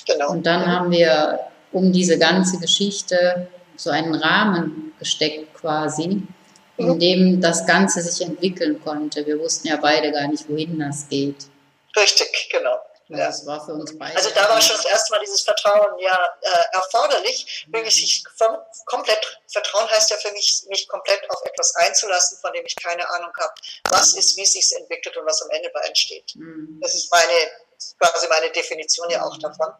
Genau. 0.06 0.30
Und 0.30 0.46
dann 0.46 0.66
haben 0.66 0.90
wir 0.90 1.40
um 1.72 1.92
diese 1.92 2.18
ganze 2.18 2.58
Geschichte 2.58 3.48
so 3.76 3.90
einen 3.90 4.14
Rahmen 4.14 4.92
gesteckt 4.98 5.54
quasi, 5.54 6.22
in 6.76 6.88
mhm. 6.88 6.98
dem 6.98 7.40
das 7.40 7.66
Ganze 7.66 8.00
sich 8.02 8.26
entwickeln 8.26 8.80
konnte. 8.82 9.26
Wir 9.26 9.38
wussten 9.38 9.68
ja 9.68 9.76
beide 9.76 10.10
gar 10.12 10.26
nicht, 10.28 10.48
wohin 10.48 10.78
das 10.78 11.08
geht. 11.08 11.46
Richtig, 11.96 12.48
genau. 12.50 12.80
Ja, 13.08 13.26
das 13.26 13.46
war 13.46 13.64
für 13.64 13.72
uns 13.72 13.96
beide. 13.96 14.14
Also 14.16 14.30
da 14.30 14.48
war 14.50 14.60
schon 14.60 14.76
das 14.76 14.84
erste 14.84 15.12
Mal 15.12 15.20
dieses 15.20 15.40
Vertrauen 15.40 15.98
ja 15.98 16.38
äh, 16.42 16.64
erforderlich. 16.72 17.66
Wirklich 17.68 17.94
sich 17.94 18.24
vom, 18.36 18.58
komplett, 18.84 19.40
Vertrauen 19.50 19.90
heißt 19.90 20.10
ja 20.10 20.16
für 20.18 20.30
mich, 20.32 20.64
mich 20.68 20.86
komplett 20.88 21.28
auf 21.30 21.42
etwas 21.44 21.74
einzulassen, 21.76 22.38
von 22.38 22.52
dem 22.52 22.66
ich 22.66 22.76
keine 22.76 23.08
Ahnung 23.08 23.32
habe, 23.38 23.54
was 23.90 24.14
ist, 24.14 24.36
wie 24.36 24.42
es 24.42 24.52
sich 24.52 24.76
entwickelt 24.76 25.16
und 25.16 25.24
was 25.24 25.40
am 25.40 25.50
Ende 25.50 25.70
bei 25.70 25.80
entsteht. 25.80 26.34
Mhm. 26.34 26.78
Das 26.82 26.94
ist 26.94 27.10
meine, 27.10 27.50
quasi 27.98 28.28
meine 28.28 28.50
Definition 28.50 29.08
ja 29.08 29.24
auch 29.24 29.36
mhm. 29.36 29.40
davon. 29.40 29.72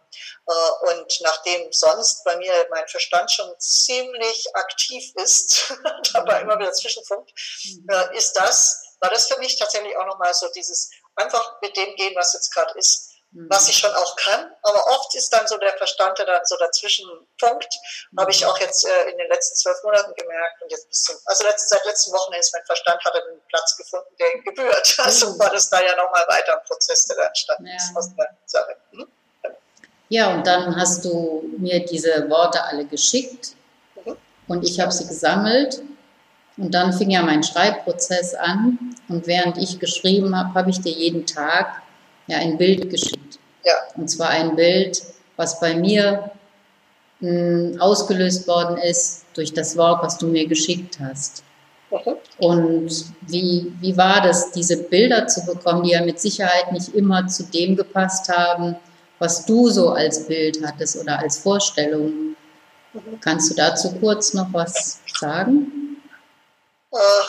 Äh, 0.46 0.90
und 0.90 1.20
nachdem 1.20 1.70
sonst 1.70 2.24
bei 2.24 2.34
mir 2.36 2.52
mein 2.70 2.88
Verstand 2.88 3.30
schon 3.30 3.52
ziemlich 3.58 4.56
aktiv 4.56 5.12
ist, 5.16 5.74
dabei 6.14 6.40
immer 6.40 6.58
wieder 6.58 6.72
zwischenfunkt, 6.72 7.30
mhm. 7.64 7.86
äh, 7.90 8.16
ist 8.16 8.32
das, 8.32 8.96
war 9.00 9.10
das 9.10 9.28
für 9.28 9.38
mich 9.38 9.58
tatsächlich 9.58 9.96
auch 9.96 10.06
nochmal 10.06 10.32
so 10.34 10.48
dieses 10.54 10.90
einfach 11.18 11.60
mit 11.60 11.76
dem 11.76 11.94
gehen, 11.96 12.14
was 12.16 12.34
jetzt 12.34 12.54
gerade 12.54 12.78
ist. 12.78 13.08
mhm. 13.32 13.46
was 13.50 13.68
ich 13.68 13.76
schon 13.76 13.92
auch 13.94 14.16
kann. 14.16 14.50
Aber 14.62 14.86
oft 14.88 15.14
ist 15.14 15.30
dann 15.30 15.46
so 15.46 15.56
der 15.58 15.76
Verstand, 15.76 16.18
der 16.18 16.26
dann 16.26 16.44
so 16.44 16.56
dazwischen 16.56 17.08
funkt, 17.38 17.78
mhm. 18.10 18.20
habe 18.20 18.30
ich 18.30 18.44
auch 18.44 18.58
jetzt 18.58 18.86
äh, 18.86 19.10
in 19.10 19.18
den 19.18 19.28
letzten 19.28 19.56
zwölf 19.56 19.82
Monaten 19.84 20.12
gemerkt. 20.14 20.62
Und 20.62 20.70
jetzt 20.70 20.88
bis 20.88 21.02
zum, 21.04 21.16
also 21.26 21.44
letzt, 21.44 21.68
seit 21.68 21.84
letzten 21.84 22.12
Wochen 22.12 22.32
ist 22.34 22.52
mein 22.54 22.64
Verstand 22.64 23.04
hatte 23.04 23.22
einen 23.22 23.40
Platz 23.48 23.76
gefunden, 23.76 24.14
der 24.18 24.34
ihm 24.34 24.44
gebührt. 24.44 24.96
Also 25.08 25.30
mhm. 25.30 25.38
war 25.38 25.50
das 25.50 25.70
da 25.70 25.80
ja 25.80 25.96
nochmal 25.96 26.24
weiter 26.28 26.58
ein 26.58 26.64
Prozess, 26.66 27.06
der 27.06 27.16
da 27.16 27.26
entstanden 27.26 27.66
ja. 27.66 27.76
ist 27.76 27.96
aus 27.96 28.14
der 28.14 28.28
Sache. 28.46 28.76
Mhm. 28.92 29.08
Ja, 30.10 30.32
und 30.32 30.46
dann 30.46 30.74
hast 30.76 31.04
du 31.04 31.44
mir 31.58 31.84
diese 31.84 32.28
Worte 32.30 32.62
alle 32.64 32.86
geschickt 32.86 33.54
mhm. 34.04 34.16
und 34.48 34.64
ich 34.64 34.80
habe 34.80 34.90
sie 34.90 35.06
gesammelt. 35.06 35.82
Und 36.58 36.74
dann 36.74 36.92
fing 36.92 37.10
ja 37.10 37.22
mein 37.22 37.42
Schreibprozess 37.42 38.34
an. 38.34 38.78
Und 39.08 39.26
während 39.26 39.56
ich 39.58 39.78
geschrieben 39.78 40.36
habe, 40.36 40.54
habe 40.54 40.70
ich 40.70 40.80
dir 40.80 40.92
jeden 40.92 41.24
Tag 41.24 41.82
ja 42.26 42.38
ein 42.38 42.58
Bild 42.58 42.90
geschickt. 42.90 43.38
Ja. 43.64 43.72
Und 43.96 44.08
zwar 44.08 44.30
ein 44.30 44.56
Bild, 44.56 45.02
was 45.36 45.60
bei 45.60 45.74
mir 45.76 46.30
mh, 47.20 47.30
hm, 47.30 47.80
ausgelöst 47.80 48.46
worden 48.48 48.76
ist 48.78 49.24
durch 49.34 49.52
das 49.52 49.76
Wort, 49.76 50.02
was 50.02 50.18
du 50.18 50.26
mir 50.26 50.46
geschickt 50.48 50.98
hast. 51.00 51.44
Mhm. 51.90 52.16
Und 52.38 53.04
wie, 53.22 53.72
wie 53.80 53.96
war 53.96 54.20
das, 54.20 54.50
diese 54.50 54.82
Bilder 54.82 55.26
zu 55.26 55.44
bekommen, 55.46 55.84
die 55.84 55.90
ja 55.90 56.04
mit 56.04 56.20
Sicherheit 56.20 56.72
nicht 56.72 56.94
immer 56.94 57.26
zu 57.28 57.44
dem 57.44 57.76
gepasst 57.76 58.28
haben, 58.28 58.76
was 59.18 59.46
du 59.46 59.68
so 59.68 59.90
als 59.90 60.26
Bild 60.26 60.60
hattest 60.64 60.96
oder 60.96 61.18
als 61.18 61.38
Vorstellung. 61.38 62.36
Kannst 63.20 63.50
du 63.50 63.54
dazu 63.54 63.92
kurz 64.00 64.34
noch 64.34 64.52
was 64.52 65.00
sagen? 65.18 65.77
Äh, 66.98 67.22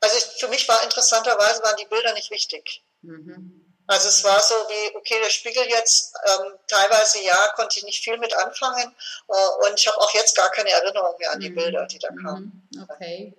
also 0.00 0.16
für 0.38 0.48
mich 0.48 0.68
war 0.68 0.82
interessanterweise 0.84 1.62
waren 1.62 1.76
die 1.76 1.86
Bilder 1.86 2.12
nicht 2.14 2.30
wichtig. 2.30 2.82
Mhm. 3.02 3.64
Also 3.86 4.08
es 4.08 4.22
war 4.22 4.38
so 4.40 4.54
wie, 4.54 4.96
okay, 4.96 5.18
der 5.20 5.30
Spiegel 5.30 5.64
jetzt, 5.66 6.14
ähm, 6.26 6.52
teilweise 6.66 7.22
ja, 7.22 7.48
konnte 7.56 7.78
ich 7.78 7.84
nicht 7.84 8.04
viel 8.04 8.18
mit 8.18 8.34
anfangen 8.36 8.94
äh, 9.28 9.66
und 9.66 9.80
ich 9.80 9.86
habe 9.88 9.98
auch 9.98 10.12
jetzt 10.14 10.36
gar 10.36 10.50
keine 10.50 10.70
Erinnerung 10.70 11.16
mehr 11.18 11.32
an 11.32 11.40
die 11.40 11.50
mhm. 11.50 11.54
Bilder, 11.54 11.86
die 11.86 11.98
da 11.98 12.08
kamen. 12.08 12.68
Mhm. 12.70 12.86
Okay. 12.90 13.34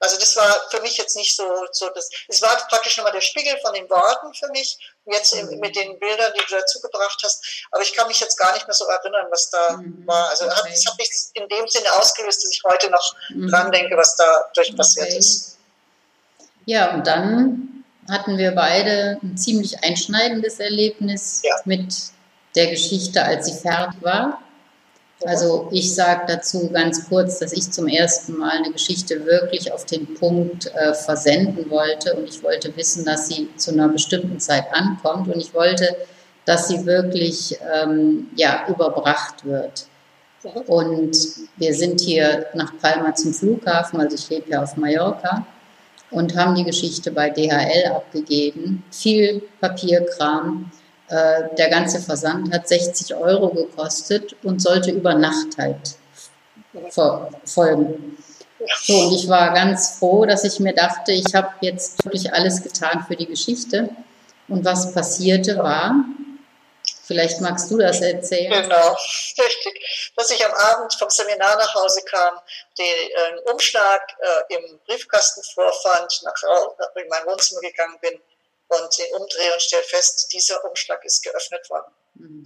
Also 0.00 0.18
das 0.18 0.36
war 0.36 0.56
für 0.70 0.80
mich 0.80 0.96
jetzt 0.96 1.16
nicht 1.16 1.34
so, 1.34 1.44
so 1.72 1.88
das, 1.90 2.08
es 2.28 2.40
war 2.40 2.56
praktisch 2.68 2.96
nochmal 2.96 3.12
der 3.12 3.20
Spiegel 3.20 3.58
von 3.64 3.74
den 3.74 3.88
Worten 3.90 4.32
für 4.32 4.48
mich, 4.48 4.78
jetzt 5.06 5.34
mhm. 5.34 5.58
mit 5.58 5.74
den 5.74 5.98
Bildern, 5.98 6.32
die 6.34 6.44
du 6.48 6.56
dazu 6.56 6.80
gebracht 6.80 7.20
hast. 7.24 7.66
Aber 7.72 7.82
ich 7.82 7.92
kann 7.94 8.06
mich 8.06 8.20
jetzt 8.20 8.36
gar 8.36 8.52
nicht 8.54 8.66
mehr 8.66 8.74
so 8.74 8.84
erinnern, 8.84 9.26
was 9.30 9.50
da 9.50 9.76
mhm. 9.76 10.06
war. 10.06 10.28
Also 10.30 10.46
okay. 10.46 10.70
es 10.72 10.86
hat 10.86 10.98
nichts 10.98 11.30
in 11.34 11.48
dem 11.48 11.66
Sinne 11.66 11.92
ausgelöst, 11.94 12.44
dass 12.44 12.50
ich 12.50 12.62
heute 12.64 12.90
noch 12.90 13.16
mhm. 13.30 13.48
dran 13.48 13.72
denke, 13.72 13.96
was 13.96 14.14
da 14.16 14.50
durch 14.54 14.76
passiert 14.76 15.08
okay. 15.08 15.18
ist. 15.18 15.56
Ja, 16.66 16.94
und 16.94 17.06
dann 17.06 17.84
hatten 18.08 18.38
wir 18.38 18.52
beide 18.52 19.18
ein 19.22 19.36
ziemlich 19.36 19.82
einschneidendes 19.82 20.60
Erlebnis 20.60 21.40
ja. 21.42 21.56
mit 21.64 21.94
der 22.54 22.68
Geschichte, 22.68 23.22
als 23.22 23.46
sie 23.46 23.58
fertig 23.58 24.02
war. 24.02 24.42
Also 25.24 25.68
ich 25.72 25.94
sage 25.94 26.26
dazu 26.28 26.70
ganz 26.70 27.08
kurz, 27.08 27.40
dass 27.40 27.52
ich 27.52 27.72
zum 27.72 27.88
ersten 27.88 28.36
Mal 28.36 28.58
eine 28.58 28.70
Geschichte 28.70 29.24
wirklich 29.26 29.72
auf 29.72 29.84
den 29.84 30.14
Punkt 30.14 30.66
äh, 30.66 30.94
versenden 30.94 31.68
wollte 31.70 32.14
und 32.14 32.28
ich 32.28 32.42
wollte 32.42 32.76
wissen, 32.76 33.04
dass 33.04 33.28
sie 33.28 33.48
zu 33.56 33.72
einer 33.72 33.88
bestimmten 33.88 34.38
Zeit 34.38 34.66
ankommt 34.72 35.26
und 35.26 35.40
ich 35.40 35.52
wollte, 35.54 35.96
dass 36.44 36.68
sie 36.68 36.86
wirklich 36.86 37.58
ähm, 37.74 38.28
ja, 38.36 38.64
überbracht 38.68 39.44
wird. 39.44 39.86
Und 40.68 41.16
wir 41.56 41.74
sind 41.74 42.00
hier 42.00 42.46
nach 42.54 42.72
Palma 42.80 43.12
zum 43.14 43.34
Flughafen, 43.34 44.00
also 44.00 44.14
ich 44.14 44.30
lebe 44.30 44.50
ja 44.50 44.62
auf 44.62 44.76
Mallorca 44.76 45.44
und 46.12 46.36
haben 46.36 46.54
die 46.54 46.64
Geschichte 46.64 47.10
bei 47.10 47.28
DHL 47.28 47.90
abgegeben. 47.90 48.84
Viel 48.92 49.42
Papierkram 49.60 50.70
äh, 51.08 51.54
der 51.56 51.70
ganze 51.70 52.00
Versand 52.00 52.52
hat 52.52 52.68
60 52.68 53.14
Euro 53.14 53.48
gekostet 53.48 54.36
und 54.42 54.60
sollte 54.60 54.90
über 54.90 55.14
Nacht 55.14 55.56
halt 55.56 55.96
folgen. 57.44 58.18
So, 58.82 58.98
und 58.98 59.14
ich 59.14 59.28
war 59.28 59.54
ganz 59.54 59.98
froh, 59.98 60.26
dass 60.26 60.44
ich 60.44 60.60
mir 60.60 60.74
dachte, 60.74 61.12
ich 61.12 61.34
habe 61.34 61.54
jetzt 61.60 62.04
wirklich 62.04 62.32
alles 62.32 62.62
getan 62.62 63.04
für 63.06 63.16
die 63.16 63.26
Geschichte. 63.26 63.88
Und 64.48 64.64
was 64.64 64.92
passierte 64.92 65.56
war, 65.58 65.94
vielleicht 67.06 67.40
magst 67.40 67.70
du 67.70 67.78
das 67.78 68.00
erzählen. 68.00 68.62
Genau, 68.62 68.92
richtig. 69.38 70.12
Dass 70.16 70.30
ich 70.30 70.44
am 70.44 70.52
Abend 70.52 70.92
vom 70.94 71.08
Seminar 71.08 71.56
nach 71.56 71.74
Hause 71.74 72.02
kam, 72.02 72.34
den 72.76 72.84
äh, 73.46 73.50
Umschlag 73.50 74.02
äh, 74.20 74.56
im 74.56 74.78
Briefkasten 74.86 75.42
vorfand, 75.54 76.20
nach, 76.24 76.34
in 76.96 77.08
mein 77.08 77.24
Wohnzimmer 77.26 77.60
gegangen 77.60 77.98
bin 78.00 78.20
und 78.68 78.98
den 78.98 79.14
umdrehe 79.14 79.52
und 79.52 79.62
stelle 79.62 79.82
fest, 79.82 80.28
dieser 80.32 80.62
Umschlag 80.64 81.04
ist 81.04 81.22
geöffnet 81.22 81.68
worden. 81.70 81.92
Mhm. 82.14 82.44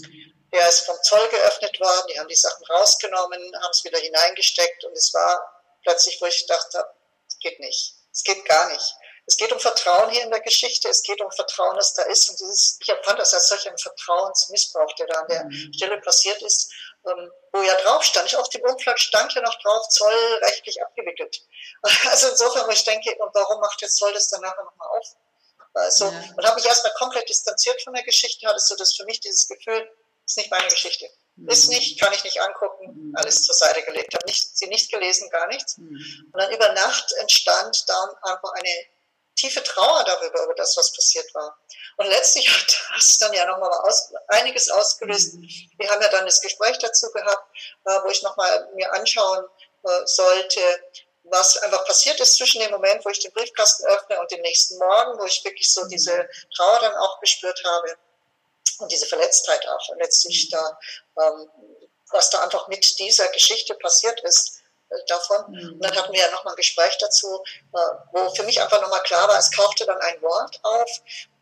Der 0.52 0.68
ist 0.68 0.80
vom 0.80 0.96
Zoll 1.02 1.26
geöffnet 1.28 1.80
worden, 1.80 2.06
die 2.08 2.18
haben 2.18 2.28
die 2.28 2.36
Sachen 2.36 2.64
rausgenommen, 2.66 3.40
haben 3.62 3.70
es 3.70 3.84
wieder 3.84 3.98
hineingesteckt 3.98 4.84
und 4.84 4.92
es 4.92 5.12
war 5.14 5.62
plötzlich, 5.82 6.20
wo 6.20 6.26
ich 6.26 6.46
dachte, 6.46 6.84
es 7.26 7.38
geht 7.38 7.58
nicht, 7.58 7.94
es 8.12 8.22
geht 8.22 8.44
gar 8.44 8.68
nicht. 8.70 8.94
Es 9.24 9.36
geht 9.36 9.52
um 9.52 9.60
Vertrauen 9.60 10.10
hier 10.10 10.24
in 10.24 10.30
der 10.30 10.40
Geschichte, 10.40 10.88
es 10.88 11.02
geht 11.02 11.20
um 11.20 11.30
Vertrauen, 11.30 11.76
das 11.76 11.94
da 11.94 12.02
ist 12.02 12.28
und 12.28 12.40
dieses, 12.40 12.78
ich 12.82 12.88
empfand 12.88 13.20
das 13.20 13.32
als 13.32 13.48
solch 13.48 13.68
ein 13.68 13.78
Vertrauensmissbrauch, 13.78 14.92
der 14.96 15.06
da 15.06 15.20
an 15.20 15.28
der 15.28 15.44
mhm. 15.44 15.72
Stelle 15.72 16.00
passiert 16.00 16.42
ist, 16.42 16.72
ähm, 17.06 17.30
wo 17.52 17.62
ja 17.62 17.74
drauf 17.82 18.02
stand, 18.02 18.26
ich 18.26 18.36
auf 18.36 18.48
dem 18.48 18.62
Umschlag 18.62 18.98
stand 18.98 19.32
ja 19.34 19.42
noch 19.42 19.58
drauf, 19.60 19.88
Zoll 19.88 20.38
rechtlich 20.42 20.82
abgewickelt. 20.82 21.40
Also 22.10 22.28
insofern, 22.28 22.66
wo 22.66 22.70
ich 22.70 22.84
denke, 22.84 23.14
und 23.18 23.34
warum 23.34 23.60
macht 23.60 23.80
der 23.80 23.88
Zoll 23.88 24.12
das 24.12 24.28
dann 24.28 24.40
nachher 24.40 24.64
nochmal 24.64 24.88
auf? 24.98 25.16
Also, 25.74 26.06
ja. 26.06 26.24
und 26.36 26.44
habe 26.44 26.56
mich 26.56 26.66
erstmal 26.66 26.92
komplett 26.94 27.28
distanziert 27.28 27.80
von 27.82 27.94
der 27.94 28.02
Geschichte, 28.02 28.46
hatte 28.46 28.60
so 28.60 28.76
das 28.76 28.94
für 28.94 29.04
mich 29.04 29.20
dieses 29.20 29.48
Gefühl, 29.48 29.88
ist 30.26 30.36
nicht 30.36 30.50
meine 30.50 30.68
Geschichte. 30.68 31.08
Mhm. 31.36 31.48
Ist 31.48 31.68
nicht, 31.68 32.00
kann 32.00 32.12
ich 32.12 32.24
nicht 32.24 32.40
angucken, 32.40 32.92
mhm. 32.92 33.16
alles 33.16 33.42
zur 33.44 33.54
Seite 33.54 33.82
gelegt. 33.82 34.14
Habe 34.14 34.26
nicht, 34.26 34.56
sie 34.56 34.66
nicht 34.66 34.90
gelesen, 34.90 35.30
gar 35.30 35.46
nichts. 35.48 35.78
Mhm. 35.78 36.30
Und 36.32 36.40
dann 36.40 36.52
über 36.52 36.72
Nacht 36.72 37.12
entstand 37.20 37.84
dann 37.88 38.08
einfach 38.22 38.52
eine 38.52 38.86
tiefe 39.34 39.62
Trauer 39.62 40.04
darüber, 40.04 40.44
über 40.44 40.54
das, 40.54 40.76
was 40.76 40.92
passiert 40.92 41.34
war. 41.34 41.56
Und 41.96 42.06
letztlich 42.06 42.48
hat 42.48 42.76
das 42.94 43.18
dann 43.18 43.32
ja 43.32 43.46
nochmal 43.46 43.70
aus, 43.84 44.12
einiges 44.28 44.70
ausgelöst. 44.70 45.34
Mhm. 45.34 45.48
Wir 45.78 45.90
haben 45.90 46.02
ja 46.02 46.08
dann 46.08 46.26
das 46.26 46.40
Gespräch 46.40 46.78
dazu 46.78 47.10
gehabt, 47.12 47.56
äh, 47.86 47.98
wo 48.04 48.10
ich 48.10 48.22
nochmal 48.22 48.68
mir 48.74 48.92
anschauen 48.92 49.44
äh, 49.84 50.06
sollte, 50.06 50.60
was 51.24 51.56
einfach 51.58 51.84
passiert 51.86 52.20
ist 52.20 52.36
zwischen 52.36 52.60
dem 52.60 52.70
Moment, 52.70 53.04
wo 53.04 53.08
ich 53.10 53.20
den 53.20 53.32
Briefkasten 53.32 53.86
öffne 53.86 54.20
und 54.20 54.30
dem 54.30 54.40
nächsten 54.42 54.78
Morgen, 54.78 55.18
wo 55.18 55.24
ich 55.24 55.44
wirklich 55.44 55.72
so 55.72 55.86
diese 55.86 56.28
Trauer 56.56 56.80
dann 56.80 56.94
auch 56.96 57.20
gespürt 57.20 57.62
habe 57.64 57.96
und 58.78 58.90
diese 58.90 59.06
Verletztheit 59.06 59.66
auch 59.68 59.88
und 59.88 59.98
letztlich 59.98 60.48
da, 60.50 60.78
ähm, 61.20 61.48
was 62.10 62.30
da 62.30 62.42
einfach 62.42 62.68
mit 62.68 62.98
dieser 62.98 63.28
Geschichte 63.28 63.74
passiert 63.74 64.20
ist 64.22 64.62
äh, 64.90 64.96
davon. 65.06 65.52
Mhm. 65.52 65.72
Und 65.74 65.84
dann 65.84 65.96
hatten 65.96 66.12
wir 66.12 66.20
ja 66.20 66.30
nochmal 66.30 66.54
ein 66.54 66.56
Gespräch 66.56 66.96
dazu, 66.98 67.42
äh, 67.72 67.78
wo 68.12 68.34
für 68.34 68.42
mich 68.42 68.60
einfach 68.60 68.80
nochmal 68.80 69.02
klar 69.02 69.28
war, 69.28 69.38
es 69.38 69.50
tauchte 69.50 69.86
dann 69.86 69.98
ein 69.98 70.20
Wort 70.22 70.58
auf, 70.62 70.90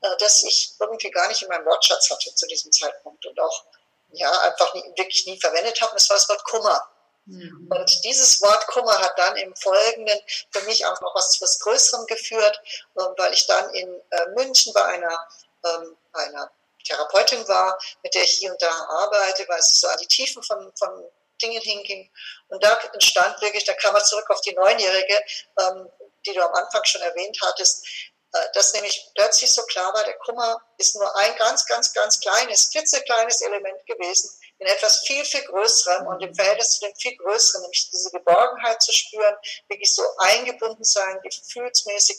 äh, 0.02 0.16
das 0.18 0.42
ich 0.42 0.74
irgendwie 0.78 1.10
gar 1.10 1.28
nicht 1.28 1.42
in 1.42 1.48
meinem 1.48 1.66
Wortschatz 1.66 2.10
hatte 2.10 2.34
zu 2.34 2.46
diesem 2.46 2.70
Zeitpunkt 2.70 3.24
und 3.26 3.40
auch 3.40 3.64
ja 4.12 4.30
einfach 4.40 4.74
nie, 4.74 4.84
wirklich 4.96 5.26
nie 5.26 5.40
verwendet 5.40 5.80
habe. 5.80 5.92
Und 5.92 6.00
das 6.00 6.10
war 6.10 6.16
das 6.16 6.28
Wort 6.28 6.44
Kummer. 6.44 6.88
Mhm. 7.26 7.68
Und 7.70 8.04
dieses 8.04 8.40
Wort 8.42 8.66
Kummer 8.68 8.98
hat 8.98 9.18
dann 9.18 9.36
im 9.36 9.54
Folgenden 9.56 10.18
für 10.50 10.62
mich 10.62 10.84
auch 10.86 11.00
noch 11.00 11.14
was 11.14 11.40
was 11.40 11.58
Größerem 11.60 12.06
geführt, 12.06 12.60
ähm, 12.98 13.14
weil 13.16 13.32
ich 13.32 13.46
dann 13.46 13.72
in 13.74 14.00
äh, 14.10 14.26
München 14.34 14.72
bei 14.72 14.84
einer, 14.84 15.28
ähm, 15.64 15.96
einer 16.12 16.50
Therapeutin 16.84 17.46
war, 17.46 17.78
mit 18.02 18.14
der 18.14 18.22
ich 18.22 18.38
hier 18.38 18.50
und 18.50 18.60
da 18.60 18.70
arbeite, 18.70 19.46
weil 19.48 19.58
es 19.58 19.80
so 19.80 19.88
an 19.88 19.98
die 19.98 20.06
Tiefen 20.06 20.42
von, 20.42 20.72
von 20.76 21.04
Dingen 21.42 21.60
hinging. 21.60 22.10
Und 22.48 22.62
da 22.64 22.78
entstand 22.92 23.40
wirklich, 23.40 23.64
da 23.64 23.74
kam 23.74 23.92
man 23.92 24.04
zurück 24.04 24.28
auf 24.30 24.40
die 24.40 24.54
Neunjährige, 24.54 25.22
ähm, 25.60 25.88
die 26.26 26.32
du 26.32 26.42
am 26.42 26.54
Anfang 26.54 26.84
schon 26.84 27.02
erwähnt 27.02 27.38
hattest, 27.42 27.86
äh, 28.32 28.38
dass 28.54 28.72
nämlich 28.72 29.10
plötzlich 29.14 29.52
so 29.52 29.62
klar 29.64 29.92
war, 29.94 30.04
der 30.04 30.18
Kummer 30.18 30.60
ist 30.78 30.94
nur 30.96 31.16
ein 31.16 31.36
ganz, 31.36 31.66
ganz, 31.66 31.92
ganz 31.92 32.18
kleines, 32.20 32.70
klitzekleines 32.70 33.40
Element 33.42 33.86
gewesen 33.86 34.30
in 34.60 34.66
etwas 34.66 35.00
viel, 35.06 35.24
viel 35.24 35.42
Größerem 35.42 36.06
und 36.06 36.22
im 36.22 36.34
Verhältnis 36.34 36.78
zu 36.78 36.86
dem 36.86 36.94
viel 36.96 37.16
Größeren, 37.16 37.62
nämlich 37.62 37.90
diese 37.90 38.10
Geborgenheit 38.10 38.80
zu 38.82 38.92
spüren, 38.92 39.34
wirklich 39.68 39.94
so 39.94 40.02
eingebunden 40.18 40.84
sein, 40.84 41.18
gefühlsmäßig 41.22 42.18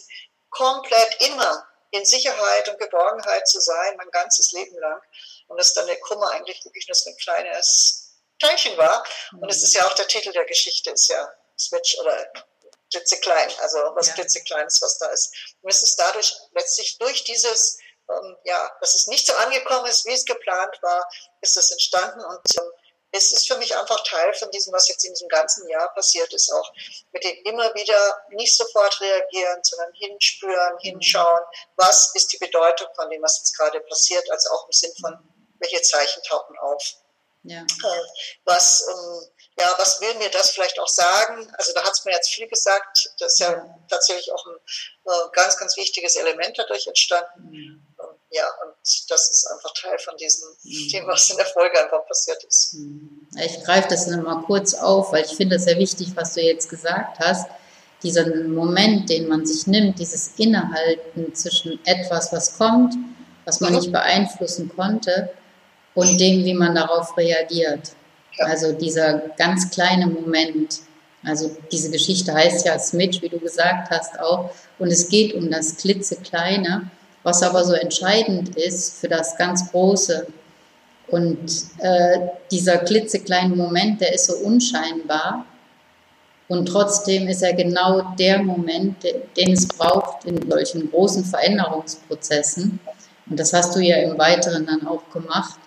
komplett 0.49 1.21
immer 1.21 1.67
in 1.91 2.03
Sicherheit 2.03 2.67
und 2.67 2.79
Geborgenheit 2.79 3.47
zu 3.47 3.59
sein, 3.59 3.95
mein 3.97 4.09
ganzes 4.09 4.51
Leben 4.53 4.75
lang. 4.79 5.01
Und 5.47 5.57
dass 5.57 5.73
dann 5.73 5.85
der 5.85 5.99
Kummer 5.99 6.31
eigentlich 6.31 6.65
wirklich 6.65 6.87
nur 6.87 6.95
so 6.95 7.11
ein 7.11 7.17
kleines 7.17 8.15
Teilchen 8.39 8.75
war. 8.75 9.05
Und 9.39 9.49
es 9.49 9.61
ist 9.61 9.75
ja 9.75 9.85
auch 9.85 9.93
der 9.93 10.07
Titel 10.07 10.31
der 10.31 10.45
Geschichte, 10.45 10.89
ist 10.91 11.09
ja 11.09 11.31
Switch 11.59 11.99
oder 11.99 12.27
klitzeklein, 12.89 13.49
also 13.59 13.77
was 13.93 14.07
ja. 14.07 14.13
klitzekleines, 14.13 14.81
was 14.81 14.97
da 14.97 15.07
ist. 15.07 15.55
Und 15.61 15.69
es 15.69 15.83
ist 15.83 15.99
dadurch 15.99 16.33
letztlich 16.53 16.97
durch 16.97 17.23
dieses 17.23 17.77
ähm, 18.11 18.37
ja, 18.43 18.71
dass 18.79 18.95
es 18.95 19.07
nicht 19.07 19.25
so 19.25 19.33
angekommen 19.33 19.85
ist, 19.85 20.05
wie 20.05 20.13
es 20.13 20.25
geplant 20.25 20.77
war, 20.81 21.07
ist 21.41 21.57
das 21.57 21.71
entstanden 21.71 22.23
und 22.25 22.41
ähm, 22.57 22.71
es 23.13 23.31
ist 23.33 23.47
für 23.47 23.57
mich 23.57 23.75
einfach 23.75 24.01
Teil 24.03 24.33
von 24.33 24.49
diesem, 24.51 24.73
was 24.73 24.87
jetzt 24.87 25.03
in 25.03 25.13
diesem 25.13 25.27
ganzen 25.27 25.67
Jahr 25.67 25.93
passiert 25.93 26.33
ist, 26.33 26.51
auch 26.51 26.71
mit 27.11 27.23
dem 27.23 27.43
immer 27.43 27.73
wieder 27.75 28.25
nicht 28.29 28.55
sofort 28.55 29.01
reagieren, 29.01 29.59
sondern 29.63 29.93
hinspüren, 29.93 30.77
hinschauen, 30.79 31.41
was 31.75 32.15
ist 32.15 32.31
die 32.31 32.37
Bedeutung 32.37 32.87
von 32.95 33.09
dem, 33.09 33.21
was 33.21 33.39
jetzt 33.39 33.57
gerade 33.57 33.81
passiert, 33.81 34.29
also 34.31 34.49
auch 34.51 34.65
im 34.65 34.71
Sinn 34.71 34.93
von, 35.01 35.17
welche 35.59 35.81
Zeichen 35.81 36.23
tauchen 36.23 36.57
auf. 36.59 36.95
Ja. 37.43 37.61
Äh, 37.61 38.01
was, 38.45 38.87
ähm, 38.87 39.27
ja, 39.59 39.73
was 39.77 39.99
will 39.99 40.13
mir 40.15 40.29
das 40.29 40.51
vielleicht 40.51 40.79
auch 40.79 40.87
sagen? 40.87 41.51
Also 41.57 41.73
da 41.73 41.83
hat 41.83 41.93
es 41.93 42.05
mir 42.05 42.11
jetzt 42.11 42.29
viel 42.29 42.47
gesagt, 42.47 43.13
das 43.19 43.33
ist 43.33 43.39
ja 43.39 43.77
tatsächlich 43.89 44.31
auch 44.31 44.45
ein 44.45 44.55
äh, 45.05 45.29
ganz, 45.33 45.57
ganz 45.57 45.75
wichtiges 45.75 46.15
Element 46.15 46.57
dadurch 46.57 46.85
entstanden. 46.87 47.90
Mhm 48.31 48.37
ja, 48.37 48.45
und 48.63 48.73
das 49.09 49.29
ist 49.29 49.47
einfach 49.51 49.73
Teil 49.73 49.99
von 49.99 50.15
diesem 50.15 50.49
mhm. 50.63 50.89
Thema, 50.89 51.07
was 51.09 51.29
in 51.29 51.37
der 51.37 51.45
Folge 51.45 51.83
einfach 51.83 52.05
passiert 52.07 52.41
ist. 52.45 52.73
Mhm. 52.75 53.27
Ich 53.37 53.63
greife 53.63 53.89
das 53.89 54.07
nochmal 54.07 54.41
kurz 54.43 54.73
auf, 54.73 55.11
weil 55.11 55.25
ich 55.25 55.31
finde 55.31 55.57
es 55.57 55.65
sehr 55.65 55.77
wichtig, 55.77 56.15
was 56.15 56.33
du 56.33 56.41
jetzt 56.41 56.69
gesagt 56.69 57.19
hast. 57.19 57.47
Dieser 58.03 58.25
Moment, 58.47 59.09
den 59.09 59.27
man 59.27 59.45
sich 59.45 59.67
nimmt, 59.67 59.99
dieses 59.99 60.31
Innehalten 60.37 61.35
zwischen 61.35 61.79
etwas, 61.85 62.31
was 62.31 62.57
kommt, 62.57 62.95
was 63.45 63.59
man 63.59 63.73
mhm. 63.73 63.79
nicht 63.79 63.91
beeinflussen 63.91 64.71
konnte, 64.75 65.31
und 65.93 66.17
dem, 66.21 66.45
wie 66.45 66.53
man 66.53 66.73
darauf 66.73 67.17
reagiert. 67.17 67.91
Ja. 68.37 68.45
Also 68.45 68.71
dieser 68.71 69.19
ganz 69.37 69.69
kleine 69.71 70.07
Moment. 70.07 70.79
Also 71.21 71.53
diese 71.69 71.91
Geschichte 71.91 72.33
heißt 72.33 72.65
ja 72.65 72.79
Smidge, 72.79 73.21
wie 73.23 73.29
du 73.29 73.39
gesagt 73.39 73.89
hast 73.89 74.17
auch. 74.21 74.51
Und 74.79 74.87
es 74.87 75.09
geht 75.09 75.33
um 75.33 75.51
das 75.51 75.75
klitzekleine 75.75 76.89
was 77.23 77.43
aber 77.43 77.63
so 77.63 77.73
entscheidend 77.73 78.55
ist 78.55 78.99
für 78.99 79.07
das 79.07 79.37
ganz 79.37 79.71
Große. 79.71 80.27
Und 81.07 81.39
äh, 81.79 82.19
dieser 82.51 82.77
klitzekleine 82.79 83.55
Moment, 83.55 84.01
der 84.01 84.13
ist 84.13 84.27
so 84.27 84.37
unscheinbar. 84.37 85.45
Und 86.47 86.65
trotzdem 86.65 87.27
ist 87.27 87.43
er 87.43 87.53
genau 87.53 88.13
der 88.17 88.41
Moment, 88.41 89.03
den 89.37 89.53
es 89.53 89.67
braucht 89.67 90.25
in 90.25 90.49
solchen 90.49 90.89
großen 90.89 91.23
Veränderungsprozessen. 91.23 92.79
Und 93.29 93.39
das 93.39 93.53
hast 93.53 93.75
du 93.75 93.79
ja 93.79 93.97
im 93.97 94.17
Weiteren 94.17 94.65
dann 94.65 94.85
auch 94.85 95.09
gemacht. 95.11 95.59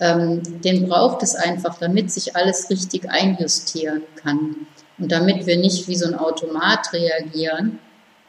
Ähm, 0.00 0.42
den 0.62 0.88
braucht 0.88 1.22
es 1.22 1.34
einfach, 1.34 1.78
damit 1.78 2.10
sich 2.10 2.34
alles 2.34 2.70
richtig 2.70 3.10
einjustieren 3.10 4.02
kann. 4.16 4.66
Und 4.98 5.12
damit 5.12 5.46
wir 5.46 5.58
nicht 5.58 5.88
wie 5.88 5.96
so 5.96 6.06
ein 6.06 6.14
Automat 6.14 6.92
reagieren, 6.92 7.78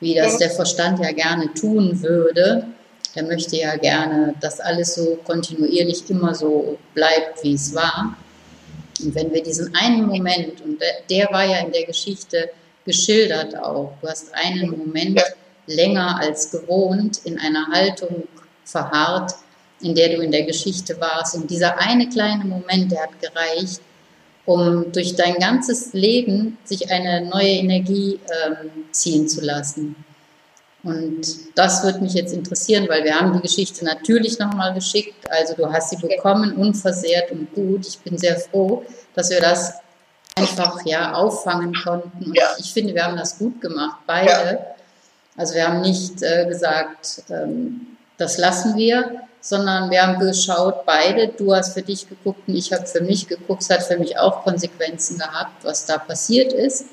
wie 0.03 0.15
das 0.15 0.37
der 0.37 0.51
Verstand 0.51 0.99
ja 0.99 1.11
gerne 1.11 1.53
tun 1.53 2.01
würde. 2.01 2.67
Der 3.15 3.23
möchte 3.23 3.55
ja 3.57 3.75
gerne, 3.77 4.35
dass 4.41 4.59
alles 4.59 4.95
so 4.95 5.17
kontinuierlich 5.23 6.09
immer 6.09 6.35
so 6.35 6.77
bleibt, 6.93 7.43
wie 7.43 7.53
es 7.53 7.73
war. 7.73 8.15
Und 9.01 9.15
wenn 9.15 9.31
wir 9.33 9.41
diesen 9.41 9.73
einen 9.75 10.07
Moment, 10.07 10.61
und 10.61 10.79
der, 11.09 11.27
war 11.31 11.45
ja 11.45 11.59
in 11.59 11.71
der 11.71 11.85
Geschichte 11.85 12.49
geschildert 12.85 13.55
auch, 13.57 13.93
du 14.01 14.07
hast 14.07 14.33
einen 14.33 14.69
Moment 14.69 15.21
länger 15.67 16.19
als 16.19 16.51
gewohnt 16.51 17.21
in 17.23 17.39
einer 17.39 17.67
Haltung 17.71 18.27
verharrt, 18.65 19.33
in 19.81 19.95
der 19.95 20.09
du 20.09 20.21
in 20.21 20.31
der 20.31 20.43
Geschichte 20.43 20.99
warst. 20.99 21.35
Und 21.35 21.49
dieser 21.49 21.77
eine 21.79 22.09
kleine 22.09 22.45
Moment, 22.45 22.91
der 22.91 23.03
hat 23.03 23.21
gereicht, 23.21 23.81
um 24.45 24.91
durch 24.91 25.15
dein 25.15 25.35
ganzes 25.35 25.93
Leben 25.93 26.57
sich 26.63 26.91
eine 26.91 27.21
neue 27.21 27.47
Energie 27.47 28.19
ähm, 28.45 28.85
ziehen 28.91 29.27
zu 29.27 29.41
lassen. 29.41 29.95
Und 30.83 31.25
das 31.55 31.81
würde 31.83 32.01
mich 32.01 32.13
jetzt 32.13 32.33
interessieren, 32.33 32.87
weil 32.89 33.05
wir 33.05 33.15
haben 33.15 33.31
die 33.33 33.41
Geschichte 33.41 33.85
natürlich 33.85 34.37
nochmal 34.37 34.73
geschickt. 34.73 35.29
Also 35.29 35.55
du 35.55 35.71
hast 35.71 35.91
sie 35.91 35.97
bekommen, 35.97 36.53
unversehrt 36.53 37.31
und 37.31 37.53
gut. 37.53 37.87
Ich 37.87 37.99
bin 37.99 38.17
sehr 38.17 38.37
froh, 38.37 38.83
dass 39.15 39.29
wir 39.29 39.39
das 39.39 39.75
einfach 40.35 40.85
ja 40.85 41.13
auffangen 41.13 41.73
konnten. 41.73 42.25
Und 42.25 42.35
ja. 42.35 42.49
ich 42.59 42.73
finde, 42.73 42.93
wir 42.93 43.05
haben 43.05 43.15
das 43.15 43.37
gut 43.37 43.61
gemacht, 43.61 44.01
beide. 44.05 44.29
Ja. 44.29 44.59
Also 45.37 45.55
wir 45.55 45.67
haben 45.67 45.81
nicht 45.81 46.21
äh, 46.21 46.45
gesagt, 46.47 47.23
ähm, 47.29 47.92
das 48.23 48.37
lassen 48.37 48.77
wir, 48.77 49.21
sondern 49.41 49.91
wir 49.91 50.01
haben 50.01 50.19
geschaut, 50.19 50.85
beide, 50.85 51.27
du 51.27 51.53
hast 51.53 51.73
für 51.73 51.81
dich 51.81 52.07
geguckt 52.07 52.47
und 52.47 52.55
ich 52.55 52.71
habe 52.71 52.87
für 52.87 53.01
mich 53.01 53.27
geguckt, 53.27 53.61
es 53.61 53.69
hat 53.69 53.83
für 53.83 53.97
mich 53.97 54.17
auch 54.17 54.43
Konsequenzen 54.43 55.17
gehabt, 55.17 55.65
was 55.65 55.85
da 55.85 55.97
passiert 55.97 56.53
ist, 56.53 56.85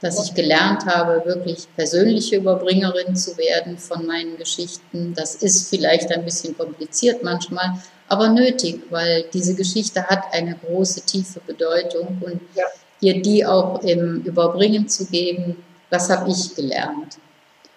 dass 0.00 0.26
ich 0.26 0.34
gelernt 0.34 0.84
habe, 0.86 1.22
wirklich 1.24 1.68
persönliche 1.76 2.36
Überbringerin 2.36 3.14
zu 3.14 3.38
werden 3.38 3.78
von 3.78 4.04
meinen 4.04 4.36
Geschichten. 4.36 5.14
Das 5.14 5.36
ist 5.36 5.70
vielleicht 5.70 6.10
ein 6.10 6.24
bisschen 6.24 6.58
kompliziert 6.58 7.22
manchmal, 7.22 7.78
aber 8.08 8.28
nötig, 8.28 8.82
weil 8.90 9.24
diese 9.32 9.54
Geschichte 9.54 10.02
hat 10.04 10.24
eine 10.32 10.56
große, 10.56 11.02
tiefe 11.02 11.38
Bedeutung 11.46 12.20
und 12.20 12.40
ja. 12.56 12.64
ihr 13.00 13.22
die 13.22 13.46
auch 13.46 13.80
im 13.84 14.22
Überbringen 14.22 14.88
zu 14.88 15.06
geben, 15.06 15.64
das 15.90 16.10
habe 16.10 16.28
ich 16.28 16.56
gelernt. 16.56 17.18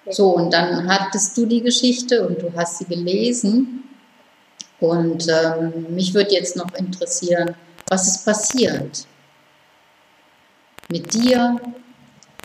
So, 0.10 0.36
und 0.36 0.54
dann 0.54 0.88
hattest 0.88 1.36
du 1.38 1.46
die 1.46 1.62
Geschichte 1.62 2.28
und 2.28 2.42
du 2.42 2.54
hast 2.56 2.78
sie 2.78 2.86
gelesen 2.86 3.84
und 4.80 5.28
ähm, 5.28 5.88
mich 5.90 6.14
würde 6.14 6.32
jetzt 6.32 6.56
noch 6.56 6.74
interessieren, 6.76 7.56
was 7.88 8.08
ist 8.08 8.26
passiert 8.26 9.08
mit 10.90 11.14
dir? 11.14 11.60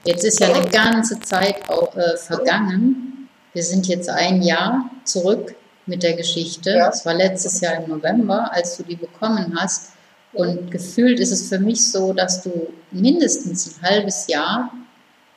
Jetzt 0.05 0.25
ist 0.25 0.40
ja 0.40 0.53
eine 0.53 0.66
ganze 0.70 1.20
Zeit 1.20 1.68
auch, 1.68 1.94
äh, 1.94 2.16
vergangen. 2.16 3.29
Wir 3.53 3.62
sind 3.62 3.87
jetzt 3.88 4.09
ein 4.09 4.40
Jahr 4.40 4.90
zurück 5.05 5.55
mit 5.85 6.03
der 6.03 6.14
Geschichte. 6.14 6.70
Ja. 6.70 6.87
Das 6.87 7.05
war 7.05 7.14
letztes 7.14 7.61
Jahr 7.61 7.83
im 7.83 7.90
November, 7.90 8.51
als 8.53 8.79
du 8.79 8.85
die 8.85 8.96
bekommen 8.96 9.55
hast. 9.61 9.92
Und 10.33 10.70
gefühlt 10.70 11.20
ist 11.20 11.33
es 11.33 11.49
für 11.49 11.59
mich 11.59 11.90
so, 11.90 12.14
dass 12.14 12.42
du 12.42 12.68
mindestens 12.92 13.77
ein 13.77 13.90
halbes 13.90 14.29
Jahr 14.29 14.70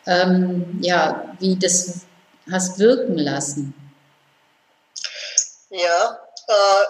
ähm, 0.05 0.65
ja, 0.81 1.35
wie 1.39 1.55
das 1.55 2.01
hast 2.51 2.79
wirken 2.79 3.17
lassen. 3.17 3.73
Ja, 5.69 6.19
äh, 6.47 6.85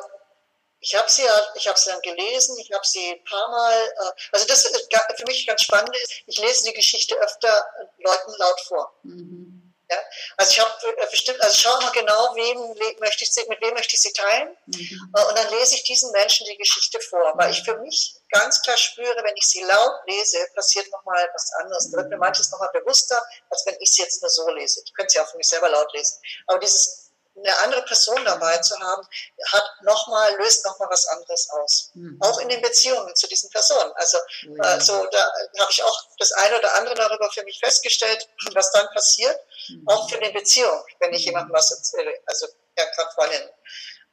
ich 0.80 0.94
habe 0.96 1.10
sie 1.10 1.24
ja, 1.24 1.42
ich 1.56 1.68
habe 1.68 1.80
sie 1.80 1.90
dann 1.90 2.02
gelesen, 2.02 2.58
ich 2.60 2.72
habe 2.74 2.86
sie 2.86 3.14
ein 3.14 3.24
paar 3.24 3.50
Mal, 3.50 3.74
äh, 3.74 4.12
also 4.34 4.46
das 4.46 4.66
ist 4.66 4.90
für 5.16 5.26
mich 5.26 5.48
ganz 5.48 5.62
spannend 5.62 5.96
ist, 5.96 6.12
ich 6.28 6.40
lese 6.40 6.66
die 6.66 6.74
Geschichte 6.74 7.16
öfter 7.16 7.66
Leuten 8.00 8.34
laut 8.38 8.62
vor. 8.68 8.94
Mhm. 9.04 9.63
Ja? 9.94 10.00
Also 10.38 10.52
ich 10.52 10.60
habe 10.60 10.72
äh, 10.98 11.08
bestimmt, 11.10 11.42
also 11.42 11.56
schau 11.56 11.80
mal 11.82 11.92
genau, 11.92 12.36
wem 12.36 13.00
möchte 13.00 13.24
ich 13.24 13.32
sie, 13.32 13.46
mit 13.48 13.62
wem 13.62 13.74
möchte 13.74 13.96
ich 13.96 14.02
sie 14.02 14.14
teilen. 14.14 14.56
Mhm. 14.66 15.14
Äh, 15.16 15.26
und 15.26 15.38
dann 15.38 15.50
lese 15.52 15.76
ich 15.76 15.84
diesen 15.84 16.12
Menschen 16.12 16.46
die 16.48 16.58
Geschichte 16.58 17.00
vor, 17.00 17.34
weil 17.36 17.52
ich 17.52 17.64
für 17.64 17.78
mich 17.78 18.16
ganz 18.32 18.62
klar 18.62 18.78
spüre, 18.78 19.24
wenn 19.24 19.36
ich 19.38 19.48
sie 19.48 19.62
laut 19.64 19.94
lese, 20.08 20.38
passiert 20.56 20.90
nochmal 20.92 21.30
was 21.34 21.52
anderes. 21.62 21.92
Da 21.92 21.98
wird 21.98 22.10
mir 22.10 22.18
manches 22.18 22.50
nochmal 22.52 22.70
bewusster, 22.74 23.22
als 23.50 23.66
wenn 23.66 23.76
ich 23.80 23.92
sie 23.92 24.02
jetzt 24.02 24.22
nur 24.22 24.30
so 24.30 24.50
lese. 24.52 24.82
Ich 24.86 24.94
könnte 24.94 25.14
sie 25.14 25.20
auch 25.20 25.30
für 25.30 25.38
mich 25.38 25.48
selber 25.48 25.70
laut 25.70 25.92
lesen. 25.94 26.20
Aber 26.48 26.60
dieses 26.60 27.03
eine 27.36 27.58
andere 27.60 27.82
Person 27.84 28.24
dabei 28.26 28.58
zu 28.60 28.78
haben, 28.80 29.08
hat 29.52 29.64
noch 29.82 30.08
mal, 30.08 30.36
löst 30.38 30.64
nochmal 30.66 30.90
was 30.90 31.08
anderes 31.08 31.50
aus. 31.50 31.92
Mhm. 31.94 32.18
Auch 32.22 32.40
in 32.40 32.50
den 32.50 32.62
Beziehungen 32.62 33.16
zu 33.16 33.28
diesen 33.28 33.50
Personen. 33.50 33.92
Also 33.96 34.18
mhm. 34.44 34.62
äh, 34.62 34.80
so, 34.80 35.06
da 35.12 35.34
habe 35.60 35.72
ich 35.72 35.84
auch 35.84 36.04
das 36.20 36.32
eine 36.32 36.58
oder 36.60 36.74
andere 36.76 36.96
darüber 36.96 37.30
für 37.32 37.44
mich 37.44 37.60
festgestellt, 37.60 38.30
was 38.54 38.72
dann 38.72 38.88
passiert, 38.94 39.40
mhm. 39.70 39.88
auch 39.88 40.10
für 40.10 40.20
die 40.20 40.32
Beziehung, 40.32 40.84
wenn 41.00 41.14
ich 41.14 41.22
mhm. 41.22 41.32
jemandem 41.32 41.54
was 41.54 41.72
erzähle. 41.72 42.14
Also 42.28 42.48
ja, 42.78 42.86
gerade 42.86 43.12
vorhin. 43.16 43.50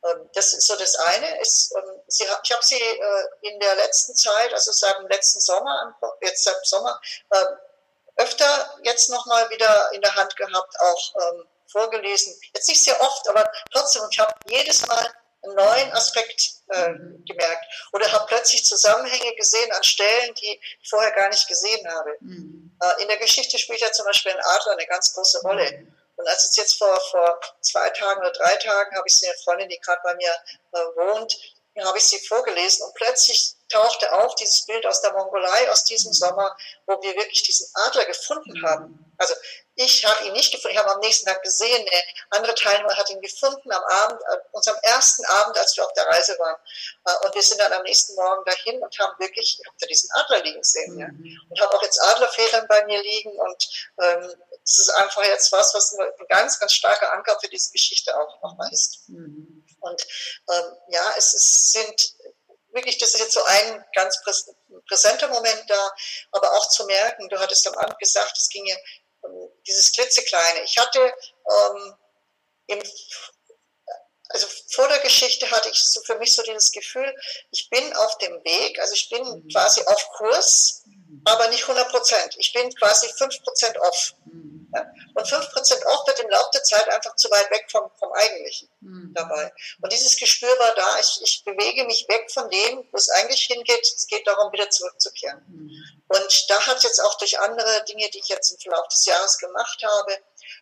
Ähm, 0.04 0.30
das 0.34 0.54
ist 0.54 0.66
so 0.66 0.76
das 0.76 0.94
eine. 0.96 1.40
Ist, 1.40 1.74
ähm, 1.76 2.00
sie, 2.06 2.24
ich 2.24 2.52
habe 2.52 2.64
sie 2.64 2.80
äh, 2.80 3.24
in 3.42 3.60
der 3.60 3.76
letzten 3.76 4.14
Zeit, 4.14 4.52
also 4.52 4.72
seit 4.72 4.98
dem 4.98 5.08
letzten 5.08 5.40
Sommer, 5.40 5.94
jetzt 6.22 6.44
seit 6.44 6.56
dem 6.56 6.64
Sommer, 6.64 7.00
äh, 7.30 7.44
öfter 8.16 8.78
jetzt 8.82 9.10
nochmal 9.10 9.48
wieder 9.50 9.90
in 9.92 10.00
der 10.02 10.14
Hand 10.14 10.36
gehabt, 10.36 10.74
auch 10.80 11.14
ähm, 11.16 11.48
vorgelesen. 11.70 12.38
Jetzt 12.54 12.68
nicht 12.68 12.82
sehr 12.82 13.00
oft, 13.00 13.28
aber 13.28 13.50
trotzdem. 13.72 14.02
Und 14.02 14.12
ich 14.12 14.18
habe 14.18 14.34
jedes 14.48 14.86
Mal 14.86 15.12
einen 15.42 15.54
neuen 15.54 15.92
Aspekt 15.92 16.52
äh, 16.68 16.92
gemerkt 17.26 17.64
oder 17.92 18.10
habe 18.12 18.26
plötzlich 18.26 18.64
Zusammenhänge 18.64 19.34
gesehen 19.36 19.72
an 19.72 19.82
Stellen, 19.82 20.34
die 20.34 20.60
ich 20.82 20.88
vorher 20.88 21.12
gar 21.12 21.28
nicht 21.28 21.48
gesehen 21.48 21.86
habe. 21.88 22.16
Mhm. 22.20 22.76
Äh, 22.82 23.02
in 23.02 23.08
der 23.08 23.16
Geschichte 23.18 23.58
spielt 23.58 23.80
ja 23.80 23.90
zum 23.92 24.04
Beispiel 24.04 24.32
ein 24.32 24.40
Adler 24.40 24.72
eine 24.72 24.86
ganz 24.86 25.14
große 25.14 25.40
Rolle. 25.42 25.70
Mhm. 25.70 25.96
Und 26.16 26.28
als 26.28 26.44
es 26.44 26.56
jetzt 26.56 26.76
vor, 26.76 27.00
vor 27.10 27.40
zwei 27.62 27.88
Tagen 27.90 28.20
oder 28.20 28.32
drei 28.32 28.54
Tagen 28.56 28.94
habe 28.94 29.08
ich 29.08 29.24
eine 29.24 29.34
Freundin, 29.42 29.70
die 29.70 29.80
gerade 29.80 30.00
bei 30.04 30.14
mir 30.16 30.30
äh, 30.72 30.78
wohnt, 30.96 31.34
habe 31.84 31.98
ich 31.98 32.04
sie 32.04 32.18
vorgelesen 32.18 32.84
und 32.86 32.94
plötzlich 32.94 33.56
tauchte 33.68 34.12
auf 34.12 34.34
dieses 34.34 34.66
Bild 34.66 34.84
aus 34.86 35.00
der 35.00 35.12
Mongolei 35.12 35.70
aus 35.70 35.84
diesem 35.84 36.12
Sommer, 36.12 36.56
wo 36.86 37.00
wir 37.02 37.14
wirklich 37.14 37.42
diesen 37.44 37.68
Adler 37.74 38.04
gefunden 38.04 38.62
haben. 38.66 39.14
Also 39.16 39.34
ich 39.76 40.04
habe 40.04 40.26
ihn 40.26 40.32
nicht 40.32 40.50
gefunden, 40.50 40.74
ich 40.74 40.82
habe 40.82 40.92
am 40.92 41.00
nächsten 41.00 41.26
Tag 41.26 41.42
gesehen, 41.42 41.88
andere 42.30 42.54
Teilnehmer 42.54 42.94
hat 42.96 43.08
ihn 43.10 43.20
gefunden 43.20 43.70
am 43.70 43.82
Abend, 43.82 44.20
an 44.26 44.38
unserem 44.52 44.78
ersten 44.82 45.24
Abend, 45.26 45.56
als 45.56 45.76
wir 45.76 45.84
auf 45.84 45.92
der 45.92 46.06
Reise 46.06 46.38
waren. 46.38 46.56
Äh, 47.06 47.26
und 47.26 47.34
wir 47.34 47.42
sind 47.42 47.60
dann 47.60 47.72
am 47.72 47.82
nächsten 47.82 48.14
Morgen 48.14 48.44
dahin 48.44 48.82
und 48.82 48.98
haben 48.98 49.18
wirklich, 49.18 49.58
ich 49.60 49.66
habe 49.66 49.76
da 49.80 49.86
diesen 49.86 50.10
Adler 50.12 50.42
liegen 50.42 50.62
sehen. 50.62 50.98
Ja. 50.98 51.06
Und 51.48 51.60
habe 51.60 51.74
auch 51.76 51.82
jetzt 51.82 52.00
Adlerfedern 52.02 52.66
bei 52.68 52.84
mir 52.86 53.00
liegen 53.02 53.32
und 53.38 53.90
ähm, 54.02 54.34
das 54.62 54.78
ist 54.78 54.90
einfach 54.90 55.24
jetzt 55.24 55.50
was, 55.52 55.74
was 55.74 55.96
ein 55.98 56.26
ganz, 56.28 56.58
ganz 56.58 56.72
starker 56.72 57.12
Anker 57.12 57.38
für 57.40 57.48
diese 57.48 57.72
Geschichte 57.72 58.16
auch 58.18 58.42
nochmal 58.42 58.70
ist. 58.72 59.08
Mhm. 59.08 59.59
Und 59.80 60.02
ähm, 60.50 60.76
ja, 60.88 61.14
es 61.16 61.34
ist, 61.34 61.72
sind 61.72 62.14
wirklich, 62.72 62.98
das 62.98 63.14
ist 63.14 63.20
jetzt 63.20 63.34
so 63.34 63.42
ein 63.44 63.84
ganz 63.94 64.22
präsenter 64.88 65.28
Moment 65.28 65.64
da, 65.68 65.92
aber 66.32 66.52
auch 66.52 66.68
zu 66.68 66.84
merken, 66.86 67.28
du 67.28 67.38
hattest 67.38 67.66
am 67.66 67.74
Anfang 67.76 67.98
gesagt, 67.98 68.36
es 68.38 68.48
ging 68.48 68.66
ja 68.66 68.76
um 69.22 69.50
dieses 69.66 69.92
klitzekleine. 69.92 70.62
Ich 70.64 70.78
hatte 70.78 71.12
ähm, 71.48 71.94
im 72.66 72.82
also 74.30 74.46
vor 74.70 74.86
der 74.88 75.00
Geschichte 75.00 75.50
hatte 75.50 75.68
ich 75.70 75.82
so 75.82 76.00
für 76.02 76.16
mich 76.18 76.32
so 76.32 76.42
dieses 76.42 76.70
Gefühl, 76.70 77.14
ich 77.50 77.68
bin 77.68 77.92
auf 77.96 78.16
dem 78.18 78.32
Weg, 78.44 78.78
also 78.78 78.94
ich 78.94 79.08
bin 79.08 79.22
mhm. 79.22 79.48
quasi 79.48 79.82
auf 79.82 80.08
Kurs. 80.16 80.79
Aber 81.24 81.48
nicht 81.48 81.62
100 81.62 81.88
Prozent. 81.90 82.34
Ich 82.38 82.52
bin 82.52 82.74
quasi 82.74 83.08
5 83.08 83.42
Prozent 83.42 83.78
off. 83.78 84.14
Mhm. 84.24 84.70
Ja? 84.74 84.86
Und 85.14 85.28
5 85.28 85.52
Prozent 85.52 85.84
off 85.86 86.06
wird 86.06 86.20
im 86.20 86.30
Laufe 86.30 86.50
der 86.54 86.62
Zeit 86.62 86.88
einfach 86.88 87.14
zu 87.16 87.30
weit 87.30 87.50
weg 87.50 87.66
vom, 87.70 87.90
vom 87.98 88.12
Eigentlichen 88.12 88.68
mhm. 88.80 89.12
dabei. 89.14 89.52
Und 89.80 89.92
dieses 89.92 90.16
Gespür 90.16 90.56
war 90.58 90.74
da, 90.74 90.98
ich, 91.00 91.20
ich 91.22 91.44
bewege 91.44 91.84
mich 91.84 92.06
weg 92.08 92.30
von 92.32 92.48
dem, 92.50 92.86
wo 92.90 92.96
es 92.96 93.10
eigentlich 93.10 93.42
hingeht. 93.42 93.82
Es 93.82 94.06
geht 94.06 94.26
darum, 94.26 94.52
wieder 94.52 94.70
zurückzukehren. 94.70 95.44
Mhm. 95.48 96.02
Und 96.08 96.50
da 96.50 96.66
hat 96.66 96.82
jetzt 96.82 97.00
auch 97.00 97.16
durch 97.18 97.38
andere 97.38 97.84
Dinge, 97.84 98.08
die 98.10 98.18
ich 98.18 98.28
jetzt 98.28 98.50
im 98.52 98.58
Verlauf 98.58 98.88
des 98.88 99.04
Jahres 99.06 99.38
gemacht 99.38 99.82
habe, 99.84 100.18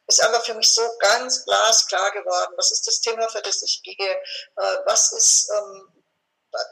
ist 0.07 0.23
einfach 0.23 0.45
für 0.45 0.55
mich 0.55 0.75
so 0.75 0.83
ganz 0.99 1.45
glasklar 1.45 2.11
geworden. 2.13 2.55
Was 2.57 2.71
ist 2.71 2.87
das 2.87 3.01
Thema, 3.01 3.29
für 3.29 3.43
das 3.43 3.63
ich 3.63 3.83
gehe? 3.83 4.13
Äh, 4.57 4.77
was 4.87 5.13
ist, 5.13 5.51
ähm, 5.51 6.05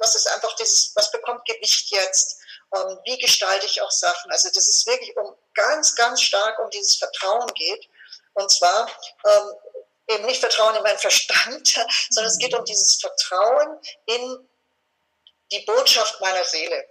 was 0.00 0.14
ist 0.14 0.26
einfach 0.28 0.54
dieses, 0.56 0.92
was 0.94 1.10
bekommt 1.10 1.44
Gewicht 1.44 1.90
jetzt? 1.90 2.38
Ähm, 2.74 2.98
wie 3.04 3.18
gestalte 3.18 3.66
ich 3.66 3.80
auch 3.82 3.90
Sachen? 3.90 4.30
Also, 4.30 4.48
dass 4.50 4.66
es 4.66 4.86
wirklich 4.86 5.16
um 5.16 5.34
ganz, 5.54 5.94
ganz 5.94 6.20
stark 6.20 6.58
um 6.58 6.70
dieses 6.70 6.96
Vertrauen 6.96 7.46
geht. 7.54 7.88
Und 8.34 8.50
zwar, 8.50 8.88
ähm, 9.24 9.54
eben 10.08 10.26
nicht 10.26 10.40
Vertrauen 10.40 10.76
in 10.76 10.82
meinen 10.82 10.98
Verstand, 10.98 11.68
sondern 12.10 12.30
es 12.30 12.38
geht 12.38 12.54
um 12.54 12.64
dieses 12.64 12.96
Vertrauen 12.96 13.78
in 14.06 14.48
die 15.50 15.60
Botschaft 15.60 16.20
meiner 16.20 16.44
Seele. 16.44 16.88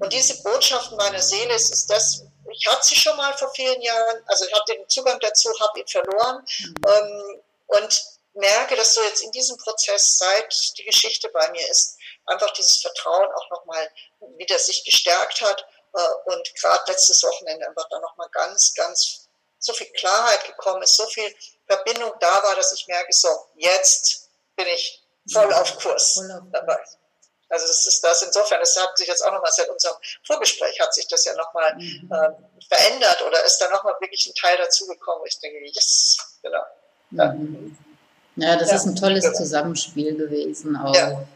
Und 0.00 0.12
diese 0.14 0.42
Botschaft 0.42 0.92
meiner 0.92 1.20
Seele 1.20 1.54
ist, 1.54 1.70
ist 1.70 1.90
das, 1.90 2.24
ich 2.50 2.66
hatte 2.66 2.86
sie 2.86 2.96
schon 2.96 3.16
mal 3.18 3.36
vor 3.36 3.52
vielen 3.54 3.80
Jahren, 3.82 4.22
also 4.26 4.46
ich 4.46 4.52
hatte 4.54 4.72
den 4.72 4.88
Zugang 4.88 5.20
dazu, 5.20 5.50
habe 5.60 5.78
ihn 5.78 5.86
verloren 5.86 6.42
mhm. 6.58 6.74
ähm, 6.88 7.42
und 7.66 8.04
merke, 8.32 8.76
dass 8.76 8.94
so 8.94 9.02
jetzt 9.02 9.22
in 9.22 9.30
diesem 9.32 9.58
Prozess, 9.58 10.16
seit 10.16 10.78
die 10.78 10.84
Geschichte 10.84 11.28
bei 11.28 11.50
mir 11.50 11.68
ist, 11.68 11.98
einfach 12.26 12.52
dieses 12.52 12.80
Vertrauen 12.80 13.26
auch 13.34 13.50
nochmal 13.50 13.90
wieder 14.36 14.58
sich 14.58 14.84
gestärkt 14.84 15.40
hat 15.42 15.64
äh, 15.94 16.32
und 16.32 16.54
gerade 16.54 16.82
letztes 16.88 17.22
Wochenende 17.22 17.66
einfach 17.66 17.88
da 17.88 17.98
nochmal 18.00 18.28
ganz, 18.30 18.74
ganz 18.74 19.28
so 19.58 19.72
viel 19.72 19.88
Klarheit 19.92 20.46
gekommen 20.46 20.82
ist, 20.82 20.96
so 20.96 21.06
viel 21.06 21.34
Verbindung 21.66 22.12
da 22.20 22.42
war, 22.42 22.54
dass 22.56 22.72
ich 22.72 22.86
merke, 22.86 23.12
so, 23.12 23.28
jetzt 23.56 24.28
bin 24.56 24.66
ich 24.68 25.02
voll 25.30 25.52
auf 25.52 25.78
Kurs 25.78 26.20
dabei. 26.50 26.78
Also 27.50 27.66
das 27.66 27.84
ist 27.84 28.00
das 28.02 28.22
insofern, 28.22 28.60
es 28.62 28.80
hat 28.80 28.96
sich 28.96 29.08
jetzt 29.08 29.22
auch 29.26 29.32
nochmal 29.32 29.50
seit 29.52 29.68
unserem 29.68 29.96
Vorgespräch 30.24 30.78
hat 30.80 30.94
sich 30.94 31.08
das 31.08 31.24
ja 31.24 31.34
nochmal 31.34 31.74
mhm. 31.74 32.10
ähm, 32.12 32.34
verändert 32.68 33.22
oder 33.26 33.44
ist 33.44 33.58
da 33.58 33.68
nochmal 33.70 33.94
wirklich 34.00 34.24
ein 34.28 34.34
Teil 34.34 34.56
dazugekommen, 34.56 35.22
wo 35.22 35.26
ich 35.26 35.38
denke, 35.40 35.58
yes, 35.66 36.16
genau. 36.42 36.62
Ja, 37.10 37.32
mhm. 37.32 37.76
ja 38.36 38.56
das 38.56 38.70
ja, 38.70 38.76
ist 38.76 38.86
ein 38.86 38.94
tolles. 38.94 39.32
Zusammenspiel 39.32 40.16
gewesen 40.16 40.76
auch. 40.76 40.94
Ja. 40.94 41.26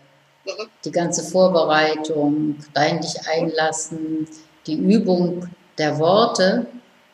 Mhm. 0.44 0.68
Die 0.84 0.90
ganze 0.90 1.22
Vorbereitung, 1.22 2.56
dein 2.72 3.00
dich 3.00 3.14
einlassen, 3.26 4.28
die 4.66 4.76
Übung 4.76 5.48
der 5.78 5.98
Worte, 5.98 6.66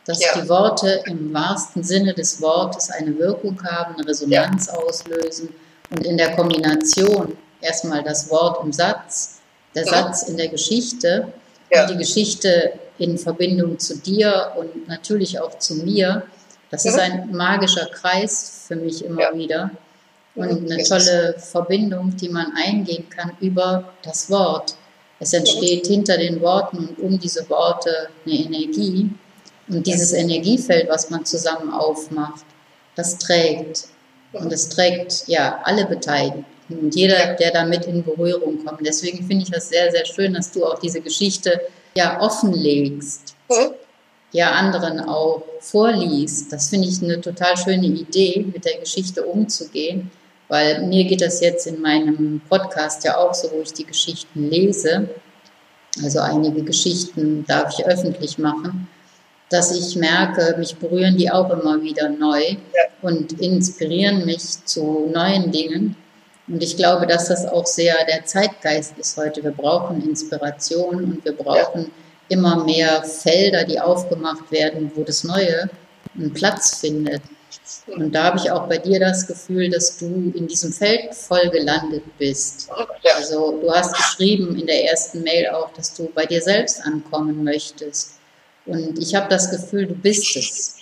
dass 0.04 0.20
ja. 0.20 0.40
die 0.40 0.48
Worte 0.48 1.02
im 1.06 1.32
wahrsten 1.32 1.82
Sinne 1.82 2.14
des 2.14 2.40
Wortes 2.42 2.90
eine 2.90 3.16
Wirkung 3.18 3.62
haben, 3.64 3.94
eine 3.94 4.08
Resonanz 4.08 4.68
auslösen 4.68 5.50
und 5.90 6.04
in 6.04 6.16
der 6.16 6.34
Kombination 6.34 7.36
erstmal 7.60 8.02
das 8.02 8.30
Wort 8.30 8.64
im 8.64 8.72
Satz, 8.72 9.40
der 9.74 9.84
ja. 9.84 9.90
Satz 9.90 10.22
in 10.22 10.36
der 10.36 10.48
Geschichte 10.48 11.32
ja. 11.72 11.82
und 11.82 11.90
die 11.90 11.96
Geschichte 11.96 12.72
in 12.98 13.18
Verbindung 13.18 13.78
zu 13.78 13.98
dir 13.98 14.52
und 14.56 14.88
natürlich 14.88 15.38
auch 15.40 15.58
zu 15.58 15.74
mir. 15.74 16.24
Das 16.70 16.84
ja. 16.84 16.92
ist 16.92 16.98
ein 16.98 17.30
magischer 17.32 17.86
Kreis 17.86 18.64
für 18.66 18.76
mich 18.76 19.04
immer 19.04 19.32
wieder 19.34 19.70
und 20.34 20.70
eine 20.70 20.82
tolle 20.84 21.34
Verbindung, 21.38 22.16
die 22.16 22.28
man 22.28 22.52
eingehen 22.56 23.08
kann 23.10 23.32
über 23.40 23.92
das 24.02 24.30
Wort. 24.30 24.76
Es 25.18 25.32
entsteht 25.32 25.86
hinter 25.86 26.16
den 26.16 26.40
Worten 26.40 26.78
und 26.78 26.98
um 26.98 27.18
diese 27.18 27.48
Worte 27.50 28.08
eine 28.24 28.34
Energie. 28.34 29.10
Und 29.68 29.86
dieses 29.86 30.12
Energiefeld, 30.12 30.88
was 30.88 31.10
man 31.10 31.24
zusammen 31.24 31.72
aufmacht, 31.72 32.44
das 32.96 33.18
trägt. 33.18 33.88
Und 34.32 34.52
es 34.52 34.68
trägt 34.68 35.24
ja 35.26 35.60
alle 35.64 35.86
Beteiligten 35.86 36.44
und 36.70 36.94
jeder, 36.94 37.34
der 37.34 37.50
damit 37.50 37.86
in 37.86 38.04
Berührung 38.04 38.64
kommt. 38.64 38.86
Deswegen 38.86 39.26
finde 39.26 39.44
ich 39.44 39.50
das 39.50 39.68
sehr, 39.68 39.90
sehr 39.90 40.06
schön, 40.06 40.34
dass 40.34 40.52
du 40.52 40.64
auch 40.64 40.78
diese 40.78 41.00
Geschichte 41.00 41.60
ja 41.96 42.20
offenlegst. 42.20 43.34
Mhm. 43.48 43.74
Ja, 44.32 44.52
anderen 44.52 45.00
auch 45.00 45.42
vorliest. 45.58 46.52
Das 46.52 46.68
finde 46.68 46.88
ich 46.88 47.02
eine 47.02 47.20
total 47.20 47.56
schöne 47.56 47.86
Idee, 47.86 48.46
mit 48.52 48.64
der 48.64 48.78
Geschichte 48.78 49.24
umzugehen. 49.24 50.10
Weil 50.50 50.86
mir 50.86 51.04
geht 51.04 51.22
das 51.22 51.40
jetzt 51.40 51.66
in 51.66 51.80
meinem 51.80 52.42
Podcast 52.46 53.02
ja 53.04 53.16
auch 53.16 53.32
so, 53.32 53.50
wo 53.50 53.62
ich 53.62 53.72
die 53.72 53.86
Geschichten 53.86 54.50
lese. 54.50 55.08
Also 56.02 56.20
einige 56.20 56.62
Geschichten 56.62 57.46
darf 57.46 57.78
ich 57.78 57.86
öffentlich 57.86 58.36
machen 58.36 58.86
dass 59.50 59.72
ich 59.72 59.96
merke, 59.96 60.54
mich 60.58 60.76
berühren 60.76 61.16
die 61.16 61.30
auch 61.30 61.50
immer 61.50 61.82
wieder 61.82 62.08
neu 62.08 62.56
und 63.02 63.32
inspirieren 63.40 64.24
mich 64.24 64.64
zu 64.64 65.10
neuen 65.12 65.50
Dingen. 65.50 65.96
Und 66.46 66.62
ich 66.62 66.76
glaube, 66.76 67.06
dass 67.06 67.28
das 67.28 67.46
auch 67.46 67.66
sehr 67.66 67.94
der 68.06 68.24
Zeitgeist 68.24 68.96
ist 68.98 69.16
heute. 69.16 69.42
Wir 69.42 69.50
brauchen 69.50 70.08
Inspiration 70.08 71.04
und 71.04 71.24
wir 71.24 71.32
brauchen 71.32 71.82
ja. 71.82 71.90
immer 72.28 72.64
mehr 72.64 73.02
Felder, 73.02 73.64
die 73.64 73.80
aufgemacht 73.80 74.50
werden, 74.52 74.90
wo 74.94 75.02
das 75.02 75.24
Neue 75.24 75.68
einen 76.16 76.32
Platz 76.32 76.78
findet. 76.78 77.22
Und 77.86 78.12
da 78.12 78.24
habe 78.24 78.38
ich 78.38 78.50
auch 78.50 78.68
bei 78.68 78.78
dir 78.78 79.00
das 79.00 79.26
Gefühl, 79.26 79.70
dass 79.70 79.98
du 79.98 80.06
in 80.06 80.46
diesem 80.46 80.72
Feld 80.72 81.14
voll 81.14 81.48
gelandet 81.50 82.04
bist. 82.18 82.68
Also 83.14 83.60
du 83.60 83.72
hast 83.72 83.94
geschrieben 83.94 84.58
in 84.58 84.66
der 84.66 84.84
ersten 84.84 85.22
Mail 85.22 85.48
auch, 85.50 85.72
dass 85.74 85.94
du 85.94 86.08
bei 86.10 86.26
dir 86.26 86.40
selbst 86.40 86.80
ankommen 86.82 87.44
möchtest. 87.44 88.12
Und 88.66 88.98
ich 88.98 89.14
habe 89.14 89.28
das 89.28 89.50
Gefühl, 89.50 89.86
du 89.86 89.94
bist 89.94 90.36
es. 90.36 90.76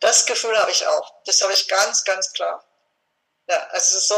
Das 0.00 0.26
Gefühl 0.26 0.56
habe 0.56 0.70
ich 0.70 0.86
auch. 0.86 1.12
Das 1.26 1.40
habe 1.42 1.52
ich 1.52 1.68
ganz, 1.68 2.04
ganz 2.04 2.32
klar. 2.32 2.64
Ja, 3.48 3.66
also 3.70 3.98
so, 3.98 4.14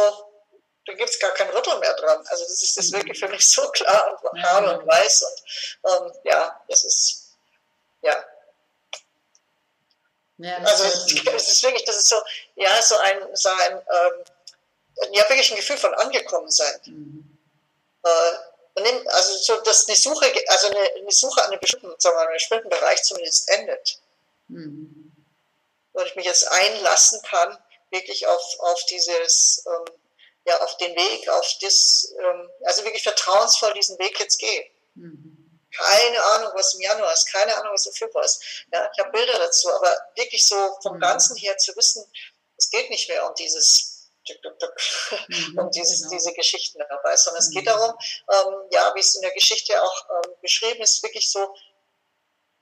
da 0.86 0.92
gibt 0.94 1.10
es 1.10 1.18
gar 1.18 1.32
kein 1.32 1.48
Rütteln 1.50 1.80
mehr 1.80 1.94
dran. 1.94 2.18
Also 2.26 2.44
das 2.44 2.62
ist, 2.62 2.76
das 2.76 2.86
ist 2.86 2.92
wirklich 2.92 3.18
für 3.18 3.28
mich 3.28 3.46
so 3.46 3.62
klar 3.70 4.18
und 4.22 4.42
hart 4.42 4.78
und 4.78 4.86
weiß 4.86 5.22
und 5.22 5.90
ähm, 5.90 6.12
ja, 6.24 6.60
das 6.68 6.84
ist, 6.84 7.36
ja. 8.02 8.24
Ja 10.44 10.58
also 10.58 10.84
es 10.84 11.48
ist 11.48 11.62
wirklich, 11.62 11.84
das 11.84 11.96
ist 11.96 12.08
so, 12.08 12.16
ja, 12.56 12.80
so 12.82 12.96
ein, 12.96 13.18
so 13.34 13.48
ein 13.48 13.72
ähm, 13.78 14.24
ja, 15.12 15.28
wirklich 15.28 15.50
ein 15.50 15.56
Gefühl 15.56 15.76
von 15.76 15.94
angekommen 15.94 16.50
sein. 16.50 16.80
Mhm. 16.86 17.38
Äh, 18.04 19.00
also 19.06 19.36
so, 19.38 19.60
dass 19.62 19.86
eine 19.86 19.96
Suche, 19.96 20.26
also 20.48 20.66
eine, 20.68 20.90
eine 20.96 21.12
Suche 21.12 21.42
an 21.42 21.50
einem 21.50 21.60
bestimmten, 21.60 21.94
sagen 21.98 22.16
wir 22.16 22.20
mal, 22.20 22.26
einem 22.26 22.34
bestimmten 22.34 22.68
Bereich 22.68 23.02
zumindest 23.02 23.48
endet. 23.50 23.98
Mhm. 24.48 25.12
Und 25.92 26.06
ich 26.06 26.16
mich 26.16 26.26
jetzt 26.26 26.50
einlassen 26.50 27.22
kann, 27.22 27.56
wirklich 27.90 28.26
auf, 28.26 28.60
auf 28.60 28.84
dieses, 28.86 29.64
ähm, 29.66 29.94
ja, 30.46 30.60
auf 30.60 30.76
den 30.78 30.94
Weg, 30.96 31.28
auf 31.28 31.48
das, 31.60 32.12
ähm, 32.18 32.50
also 32.64 32.84
wirklich 32.84 33.02
vertrauensvoll 33.02 33.72
diesen 33.74 33.98
Weg 33.98 34.18
jetzt 34.18 34.38
gehe. 34.38 34.66
Mhm. 34.96 35.33
Keine 35.76 36.22
Ahnung, 36.22 36.52
was 36.54 36.74
im 36.74 36.80
Januar 36.80 37.12
ist, 37.12 37.30
keine 37.32 37.56
Ahnung, 37.56 37.72
was 37.72 37.86
im 37.86 37.92
Februar 37.92 38.24
ist. 38.24 38.40
Ja, 38.72 38.88
ich 38.92 38.98
habe 38.98 39.10
Bilder 39.10 39.38
dazu, 39.38 39.70
aber 39.72 39.96
wirklich 40.14 40.44
so 40.46 40.56
vom 40.82 40.96
mhm. 40.96 41.00
Ganzen 41.00 41.36
her 41.36 41.56
zu 41.58 41.74
wissen, 41.76 42.04
es 42.56 42.70
geht 42.70 42.90
nicht 42.90 43.08
mehr 43.08 43.26
um 43.28 43.34
dieses 43.34 44.08
mhm, 44.28 45.58
um 45.58 45.70
dieses, 45.70 46.00
genau. 46.02 46.12
diese 46.12 46.32
Geschichten 46.32 46.78
dabei, 46.88 47.16
sondern 47.16 47.42
es 47.42 47.50
geht 47.50 47.62
mhm. 47.64 47.68
darum, 47.68 47.90
ähm, 47.90 48.54
ja, 48.70 48.92
wie 48.94 49.00
es 49.00 49.14
in 49.14 49.22
der 49.22 49.32
Geschichte 49.32 49.82
auch 49.82 50.06
ähm, 50.10 50.34
beschrieben 50.40 50.82
ist, 50.82 51.02
wirklich 51.02 51.30
so 51.30 51.54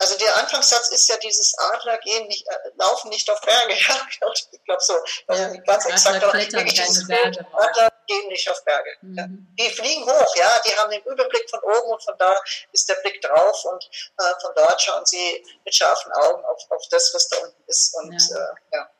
also 0.03 0.19
der 0.19 0.37
Anfangssatz 0.37 0.89
ist 0.89 1.09
ja 1.09 1.17
dieses 1.19 1.57
Adler 1.57 1.97
gehen 1.99 2.27
nicht, 2.27 2.45
äh, 2.49 2.71
laufen 2.77 3.09
nicht 3.09 3.31
auf 3.31 3.41
Berge. 3.41 3.75
Ja, 4.21 4.33
ich 4.35 4.65
glaube 4.65 4.83
so. 4.83 4.95
Ja, 5.29 5.49
ganz 5.49 5.87
exakt. 5.87 6.23
Aber 6.23 6.37
dieses 6.39 7.07
Bild, 7.07 7.39
Adler 7.53 7.93
gehen 8.07 8.29
nicht 8.29 8.51
auf 8.51 8.65
Berge. 8.65 8.91
Mhm. 9.01 9.17
Ja. 9.17 9.27
Die 9.59 9.71
fliegen 9.71 10.05
hoch, 10.05 10.37
ja, 10.37 10.61
die 10.67 10.77
haben 10.77 10.91
den 10.91 11.03
Überblick 11.05 11.49
von 11.49 11.61
oben 11.61 11.93
und 11.93 12.03
von 12.03 12.17
da 12.19 12.37
ist 12.73 12.89
der 12.89 12.97
Blick 12.97 13.21
drauf 13.23 13.65
und 13.65 13.85
äh, 14.19 14.41
von 14.41 14.53
dort 14.57 14.83
schauen 14.83 15.07
sie 15.07 15.45
mit 15.65 15.75
scharfen 15.75 16.13
Augen 16.13 16.45
auf, 16.45 16.61
auf 16.71 16.83
das, 16.91 17.13
was 17.15 17.29
da 17.29 17.39
unten 17.39 17.63
ist 17.67 17.95
und 17.95 18.13
ja. 18.13 18.39
Äh, 18.39 18.55
ja 18.73 18.91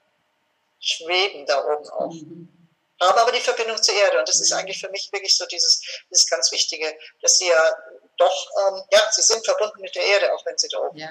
schweben 0.81 1.47
da 1.47 1.65
oben 1.65 1.89
auf. 1.91 2.15
Mhm 2.15 2.63
haben 3.03 3.19
aber 3.19 3.33
die 3.33 3.41
Verbindung 3.41 3.83
zur 3.83 3.95
Erde. 3.95 4.19
Und 4.21 4.29
das 4.29 4.41
ist 4.41 4.53
mhm. 4.53 4.59
eigentlich 4.59 4.81
für 4.81 4.91
mich 4.91 5.11
wirklich 5.13 5.37
so 5.37 5.45
dieses, 5.47 5.83
dieses 6.11 6.29
ganz 6.29 6.53
Wichtige, 6.53 6.97
dass 7.21 7.39
sie 7.39 7.49
ja 7.49 7.77
doch, 8.23 8.51
ähm, 8.69 8.83
ja, 8.91 9.01
sie 9.11 9.23
sind 9.23 9.45
verbunden 9.45 9.81
mit 9.81 9.95
der 9.95 10.03
Erde, 10.03 10.33
auch 10.35 10.45
wenn 10.47 10.57
sie 10.57 10.69
da 10.69 10.79
oben 10.79 10.99
ja. 10.99 11.09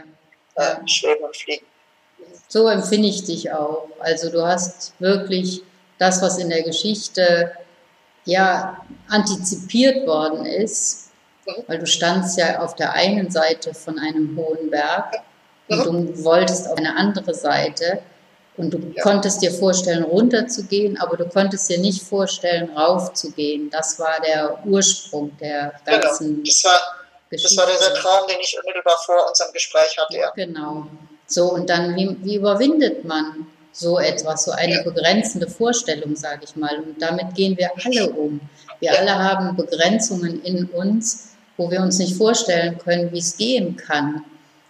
Äh, 0.56 0.88
schweben 0.88 1.24
und 1.24 1.36
fliegen. 1.36 1.65
So 2.47 2.67
empfinde 2.67 3.08
ich 3.08 3.24
dich 3.24 3.52
auch. 3.52 3.88
Also 4.00 4.30
du 4.30 4.45
hast 4.45 4.93
wirklich 5.00 5.63
das, 5.97 6.21
was 6.21 6.38
in 6.38 6.50
der 6.50 6.63
Geschichte 6.63 7.52
ja 8.26 8.86
antizipiert 9.08 10.06
worden 10.06 10.45
ist, 10.45 11.10
mhm. 11.45 11.63
weil 11.67 11.80
du 11.80 11.88
standst 11.88 12.38
ja 12.38 12.60
auf 12.60 12.76
der 12.76 12.93
einen 12.93 13.32
Seite 13.32 13.74
von 13.74 13.97
einem 13.97 14.38
hohen 14.38 14.69
Berg 14.69 15.15
und 15.69 15.78
mhm. 15.80 15.84
du 16.15 16.24
wolltest 16.24 16.67
auf 16.69 16.78
eine 16.78 16.95
andere 16.95 17.34
Seite 17.34 18.02
und 18.58 18.74
du 18.74 18.80
ja. 18.95 19.02
konntest 19.04 19.41
dir 19.41 19.52
vorstellen, 19.52 20.04
runterzugehen, 20.04 21.00
aber 21.00 21.17
du 21.17 21.28
konntest 21.28 21.69
dir 21.69 21.80
nicht 21.80 22.04
vorstellen, 22.04 22.69
raufzugehen. 22.76 23.69
Das 23.69 23.97
war 24.00 24.19
der 24.26 24.60
Ursprung 24.65 25.36
der 25.38 25.74
genau. 25.86 26.00
ganzen 26.00 26.28
genau. 26.28 26.43
das 26.45 26.63
war, 26.63 26.71
Geschichte. 26.74 27.01
Das 27.32 27.56
war 27.56 27.65
dieser 27.65 27.94
Traum, 27.94 28.28
den 28.28 28.38
ich 28.41 28.58
unmittelbar 28.60 28.98
vor 29.06 29.28
unserem 29.30 29.54
Gespräch 29.54 29.98
hatte. 29.98 30.17
Ja. 30.17 30.32
Genau. 30.36 30.88
So, 31.28 31.54
und 31.54 31.70
dann, 31.70 31.96
wie, 31.96 32.17
wie 32.24 32.36
überwindet 32.36 33.06
man 33.06 33.48
so 33.72 34.00
etwas, 34.00 34.46
so 34.46 34.52
eine 34.52 34.84
begrenzende 34.84 35.48
Vorstellung, 35.48 36.15
sage 36.15 36.41
ich 36.44 36.56
mal. 36.56 36.78
Und 36.80 37.02
damit 37.02 37.34
gehen 37.36 37.58
wir 37.58 37.72
alle 37.86 38.10
um. 38.12 38.41
Wir 38.80 38.98
alle 38.98 39.17
haben 39.17 39.56
Begrenzungen 39.56 40.44
in 40.44 40.65
uns, 40.65 41.30
wo 41.56 41.72
wir 41.72 41.82
uns 41.82 42.00
nicht 42.00 42.15
vorstellen 42.15 42.78
können, 42.80 43.12
wie 43.13 43.20
es 43.20 43.38
gehen 43.38 43.78
kann. 43.78 44.26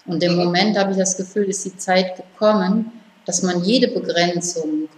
Und 0.05 0.23
im 0.23 0.33
mhm. 0.33 0.45
Moment 0.45 0.77
habe 0.77 0.91
ich 0.91 0.97
das 0.97 1.17
Gefühl, 1.17 1.49
ist 1.49 1.65
die 1.65 1.77
Zeit 1.77 2.15
gekommen, 2.17 2.91
dass 3.25 3.43
man 3.43 3.63
jede 3.63 3.87
Begrenzung, 3.87 4.89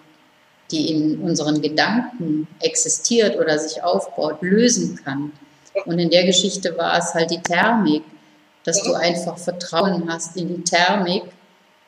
die 0.71 0.91
in 0.91 1.19
unseren 1.21 1.61
Gedanken 1.61 2.47
existiert 2.61 3.37
oder 3.37 3.59
sich 3.59 3.83
aufbaut, 3.83 4.41
lösen 4.41 4.99
kann. 5.03 5.31
Und 5.85 5.99
in 5.99 6.09
der 6.09 6.25
Geschichte 6.25 6.77
war 6.77 6.97
es 6.97 7.13
halt 7.13 7.31
die 7.31 7.41
Thermik, 7.41 8.03
dass 8.63 8.81
du 8.83 8.93
einfach 8.93 9.37
Vertrauen 9.37 10.11
hast 10.11 10.37
in 10.37 10.47
die 10.47 10.63
Thermik 10.63 11.23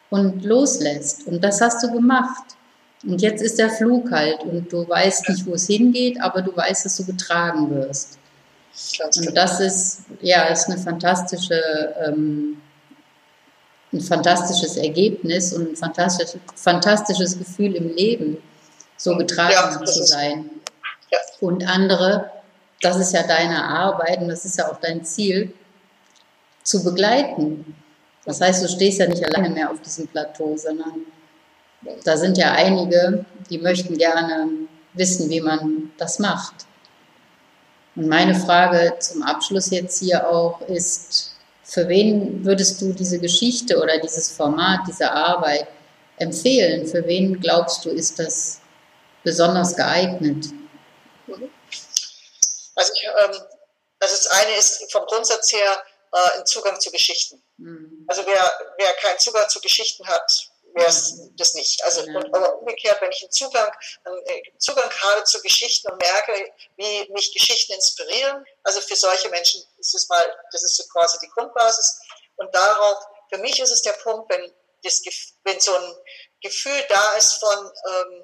und 0.09 0.43
loslässt. 0.43 1.27
Und 1.27 1.43
das 1.43 1.61
hast 1.61 1.83
du 1.83 1.91
gemacht. 1.91 2.55
Und 3.03 3.21
jetzt 3.21 3.41
ist 3.41 3.59
der 3.59 3.69
Flug 3.69 4.11
halt 4.11 4.43
und 4.43 4.71
du 4.71 4.87
weißt 4.87 5.29
nicht, 5.29 5.45
wo 5.45 5.53
es 5.53 5.67
hingeht, 5.67 6.19
aber 6.21 6.41
du 6.41 6.55
weißt, 6.55 6.85
dass 6.85 6.97
du 6.97 7.05
getragen 7.05 7.69
wirst. 7.69 8.17
und 9.15 9.37
das 9.37 9.59
ist, 9.59 10.01
ja, 10.21 10.45
ist 10.45 10.67
eine 10.67 10.77
fantastische, 10.77 11.61
ähm, 12.05 12.61
ein 13.93 14.01
fantastisches 14.01 14.77
Ergebnis 14.77 15.53
und 15.53 15.69
ein 15.69 15.75
fantastisches, 15.75 16.37
fantastisches 16.55 17.37
Gefühl 17.37 17.75
im 17.75 17.95
Leben, 17.95 18.37
so 18.97 19.15
getragen 19.17 19.53
ja, 19.53 19.85
zu 19.85 20.03
sein. 20.03 20.49
Ja. 21.11 21.19
Und 21.41 21.67
andere, 21.67 22.31
das 22.81 22.97
ist 22.97 23.13
ja 23.13 23.23
deine 23.23 23.63
Arbeit 23.63 24.19
und 24.21 24.29
das 24.29 24.45
ist 24.45 24.57
ja 24.57 24.69
auch 24.71 24.79
dein 24.79 25.03
Ziel, 25.03 25.53
zu 26.63 26.83
begleiten. 26.83 27.75
Das 28.25 28.41
heißt, 28.41 28.63
du 28.63 28.67
stehst 28.67 28.99
ja 28.99 29.07
nicht 29.07 29.23
alleine 29.23 29.49
mehr 29.49 29.71
auf 29.71 29.81
diesem 29.81 30.07
Plateau, 30.07 30.57
sondern 30.57 31.05
da 32.03 32.17
sind 32.17 32.37
ja 32.37 32.51
einige, 32.53 33.23
die 33.49 33.59
möchten 33.59 33.97
gerne 33.97 34.49
wissen, 34.93 35.29
wie 35.29 35.41
man 35.41 35.91
das 35.97 36.19
macht. 36.19 36.65
Und 37.95 38.07
meine 38.07 38.33
Frage 38.35 38.95
zum 38.99 39.21
Abschluss 39.23 39.69
jetzt 39.69 39.99
hier 39.99 40.27
auch 40.27 40.59
ist, 40.61 41.35
für 41.63 41.87
wen 41.87 42.43
würdest 42.43 42.81
du 42.81 42.93
diese 42.93 43.19
Geschichte 43.19 43.79
oder 43.81 43.99
dieses 43.99 44.31
Format, 44.31 44.81
diese 44.87 45.11
Arbeit 45.11 45.67
empfehlen? 46.17 46.85
Für 46.87 47.05
wen 47.05 47.39
glaubst 47.39 47.85
du, 47.85 47.89
ist 47.89 48.19
das 48.19 48.59
besonders 49.23 49.75
geeignet? 49.75 50.47
Also, 52.75 52.93
ich, 52.93 53.03
ähm, 53.03 53.41
also 53.99 54.15
das 54.15 54.27
eine 54.27 54.55
ist 54.55 54.91
vom 54.91 55.05
Grundsatz 55.05 55.51
her 55.51 55.83
äh, 56.13 56.39
ein 56.39 56.45
Zugang 56.45 56.79
zu 56.79 56.91
Geschichten. 56.91 57.41
Mhm. 57.57 58.05
Also 58.07 58.25
wer, 58.25 58.73
wer 58.77 58.93
keinen 58.93 59.19
Zugang 59.19 59.47
zu 59.49 59.59
Geschichten 59.61 60.05
hat, 60.07 60.49
wäre 60.73 60.89
es 60.89 61.13
mhm. 61.13 61.35
das 61.37 61.53
nicht. 61.53 61.83
Also 61.83 62.01
ja. 62.01 62.17
und, 62.17 62.33
aber 62.35 62.59
umgekehrt, 62.59 63.01
wenn 63.01 63.11
ich 63.11 63.21
einen 63.21 63.31
Zugang, 63.31 63.71
einen 64.03 64.25
äh, 64.25 64.43
Zugang 64.59 64.89
habe 64.89 65.23
zu 65.23 65.41
Geschichten 65.41 65.89
und 65.89 66.01
merke, 66.01 66.53
wie 66.75 67.09
mich 67.11 67.33
Geschichten 67.33 67.73
inspirieren, 67.73 68.45
also 68.63 68.81
für 68.81 68.95
solche 68.95 69.29
Menschen 69.29 69.63
ist 69.77 69.95
es 69.95 70.07
mal, 70.09 70.37
das 70.51 70.63
ist 70.63 70.75
so 70.75 70.83
quasi 70.91 71.17
die 71.21 71.29
Grundbasis. 71.29 71.99
Und 72.35 72.53
darauf, 72.53 73.05
für 73.31 73.39
mich 73.39 73.59
ist 73.59 73.71
es 73.71 73.81
der 73.81 73.93
Punkt, 73.93 74.29
wenn, 74.29 74.53
das, 74.83 75.01
wenn 75.43 75.59
so 75.59 75.75
ein 75.75 75.95
Gefühl 76.41 76.85
da 76.89 77.13
ist 77.13 77.33
von 77.35 77.71
ähm, 77.89 78.23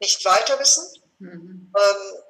nicht 0.00 0.24
weiterwissen, 0.24 1.02
mhm. 1.18 1.72
ähm, 1.78 2.22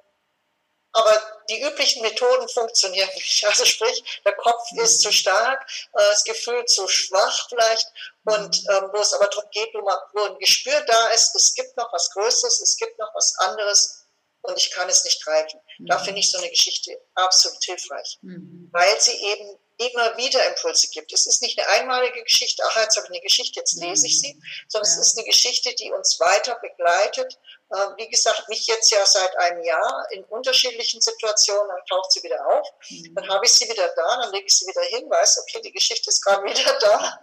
aber 0.93 1.43
die 1.49 1.63
üblichen 1.63 2.03
Methoden 2.03 2.49
funktionieren 2.49 3.09
nicht. 3.15 3.45
Also 3.47 3.65
sprich, 3.65 4.23
der 4.25 4.35
Kopf 4.37 4.63
ist 4.77 5.01
zu 5.01 5.13
stark, 5.13 5.67
äh, 5.95 5.99
das 5.99 6.25
Gefühl 6.25 6.65
zu 6.67 6.87
schwach 6.89 7.49
vielleicht 7.49 7.87
und 8.25 8.57
ähm, 8.71 8.91
wo 8.93 9.01
es 9.01 9.13
aber 9.13 9.27
darum 9.27 9.51
geht, 9.51 9.71
wo, 9.75 10.25
ein 10.25 10.39
Gespür 10.39 10.81
da 10.83 11.09
ist, 11.09 11.35
es 11.35 11.55
gibt 11.55 11.77
noch 11.77 11.93
was 11.93 12.11
Größeres, 12.11 12.61
es 12.61 12.77
gibt 12.77 12.99
noch 12.99 13.13
was 13.15 13.35
anderes 13.39 14.07
und 14.43 14.57
ich 14.57 14.71
kann 14.71 14.89
es 14.89 15.05
nicht 15.05 15.25
greifen. 15.25 15.61
Mhm. 15.79 15.87
Da 15.87 15.99
finde 15.99 16.21
ich 16.21 16.31
so 16.31 16.39
eine 16.39 16.51
Geschichte 16.51 17.01
absolut 17.15 17.63
hilfreich, 17.65 18.19
mhm. 18.23 18.69
weil 18.73 19.01
sie 19.01 19.17
eben 19.17 19.59
immer 19.79 20.17
wieder 20.17 20.47
Impulse 20.49 20.89
gibt. 20.89 21.13
Es 21.13 21.27
ist 21.27 21.43
nicht 21.43 21.59
eine 21.59 21.69
einmalige 21.69 22.23
Geschichte, 22.23 22.63
ach, 22.67 22.77
jetzt 22.77 22.97
habe 22.97 23.07
ich 23.07 23.13
eine 23.13 23.21
Geschichte, 23.21 23.61
jetzt 23.61 23.81
lese 23.81 24.07
ich 24.07 24.21
sie, 24.21 24.41
sondern 24.69 24.91
ja. 24.91 25.01
es 25.01 25.07
ist 25.07 25.19
eine 25.19 25.27
Geschichte, 25.27 25.75
die 25.75 25.91
uns 25.91 26.21
weiter 26.21 26.57
begleitet. 26.57 27.39
Ähm, 27.75 27.95
wie 27.97 28.09
gesagt, 28.09 28.49
mich 28.49 28.67
jetzt 28.67 28.91
ja 28.91 29.05
seit 29.07 29.37
einem 29.39 29.63
Jahr 29.63 30.07
in 30.11 30.25
unterschiedlichen 30.25 31.01
Situationen, 31.01 31.69
dann 31.69 31.87
taucht 31.87 32.13
sie 32.13 32.23
wieder 32.23 32.47
auf, 32.47 32.69
mhm. 32.91 33.15
dann 33.15 33.29
habe 33.29 33.47
ich 33.47 33.53
sie 33.53 33.69
wieder 33.69 33.89
da, 33.97 34.17
dann 34.21 34.33
lege 34.33 34.47
ich 34.47 34.59
sie 34.59 34.67
wieder 34.67 34.83
hin, 34.83 35.09
weiß, 35.09 35.41
okay, 35.43 35.61
die 35.63 35.73
Geschichte 35.73 36.11
ist 36.11 36.23
gerade 36.23 36.45
wieder 36.45 36.79
da, 36.81 37.21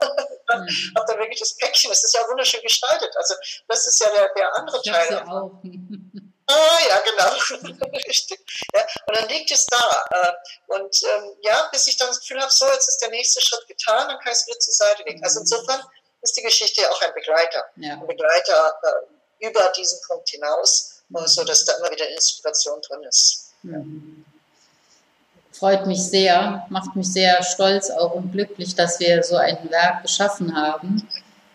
dann 0.48 0.62
mhm. 0.64 0.94
habe 0.96 1.06
dann 1.08 1.20
wirklich 1.20 1.40
das 1.40 1.56
Päckchen, 1.56 1.92
es 1.92 2.04
ist 2.04 2.14
ja 2.14 2.28
wunderschön 2.28 2.62
gestaltet. 2.62 3.16
Also 3.16 3.36
das 3.68 3.86
ist 3.86 4.00
ja 4.02 4.10
der, 4.12 4.34
der 4.34 4.56
andere 4.58 4.82
Teil. 4.82 5.24
Ah, 6.50 6.80
ja, 6.90 7.00
genau. 7.06 7.86
Richtig. 8.08 8.40
Ja, 8.74 8.82
und 9.06 9.16
dann 9.16 9.30
liegt 9.30 9.52
es 9.52 9.68
da. 9.68 10.08
Äh, 10.10 10.34
und 10.74 11.04
ähm, 11.04 11.36
ja, 11.44 11.70
bis 11.72 11.88
ich 11.88 11.98
dann 11.98 12.08
das 12.08 12.22
Gefühl 12.22 12.42
habe, 12.42 12.52
so, 12.52 12.66
jetzt 12.72 12.90
ist 12.90 12.98
der 13.00 13.12
nächste 13.12 13.40
Schritt 13.42 13.68
getan, 13.68 14.08
dann 14.08 14.18
kann 14.20 14.32
ich 14.32 14.40
es 14.40 14.48
wieder 14.48 14.60
zur 14.60 14.74
Seite 14.74 15.04
legen. 15.04 15.24
Also 15.24 15.40
mhm. 15.40 15.44
insofern 15.44 15.82
ist 16.22 16.36
die 16.36 16.42
Geschichte 16.42 16.82
auch 16.90 17.02
ein 17.02 17.14
Begleiter. 17.14 17.66
Ja. 17.76 17.94
Ein 17.94 18.08
Begleiter 18.08 18.74
äh, 18.82 19.48
über 19.48 19.72
diesen 19.78 20.00
Punkt 20.08 20.28
hinaus, 20.30 21.04
äh, 21.16 21.28
so 21.28 21.44
dass 21.44 21.66
da 21.66 21.74
immer 21.74 21.92
wieder 21.92 22.10
Inspiration 22.10 22.82
drin 22.82 23.04
ist. 23.04 23.54
Ja. 23.64 23.82
Freut 25.52 25.86
mich 25.86 26.02
sehr, 26.02 26.66
macht 26.70 26.96
mich 26.96 27.12
sehr 27.12 27.44
stolz 27.44 27.92
auch 27.92 28.14
und 28.14 28.32
glücklich, 28.32 28.76
dass 28.76 29.00
wir 29.00 29.22
so 29.22 29.36
ein 29.36 29.70
Werk 29.70 30.02
geschaffen 30.02 30.56
haben, 30.56 31.08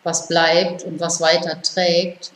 was 0.05 0.29
bleibt 0.29 0.85
und 0.85 1.01
was 1.01 1.21
weiter 1.21 1.61
trägt 1.63 2.34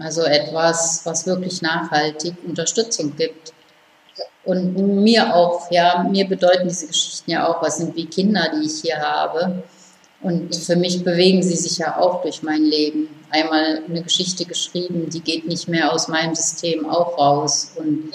also 0.00 0.22
etwas, 0.22 1.02
was 1.04 1.26
wirklich 1.26 1.62
nachhaltig 1.62 2.34
Unterstützung 2.46 3.14
gibt. 3.16 3.52
Und 4.44 5.02
mir 5.02 5.34
auch, 5.34 5.70
ja, 5.70 6.06
mir 6.10 6.26
bedeuten 6.26 6.68
diese 6.68 6.86
Geschichten 6.86 7.30
ja 7.30 7.46
auch 7.46 7.62
was, 7.62 7.78
sind 7.78 7.94
wie 7.96 8.06
Kinder, 8.06 8.50
die 8.54 8.66
ich 8.66 8.80
hier 8.80 8.98
habe. 8.98 9.62
Und 10.20 10.54
für 10.56 10.76
mich 10.76 11.04
bewegen 11.04 11.42
sie 11.42 11.56
sich 11.56 11.78
ja 11.78 11.98
auch 11.98 12.22
durch 12.22 12.42
mein 12.42 12.62
Leben. 12.62 13.08
Einmal 13.30 13.82
eine 13.88 14.02
Geschichte 14.02 14.44
geschrieben, 14.44 15.10
die 15.10 15.20
geht 15.20 15.46
nicht 15.46 15.68
mehr 15.68 15.92
aus 15.92 16.08
meinem 16.08 16.34
System 16.34 16.88
auch 16.88 17.18
raus. 17.18 17.72
Und 17.76 18.10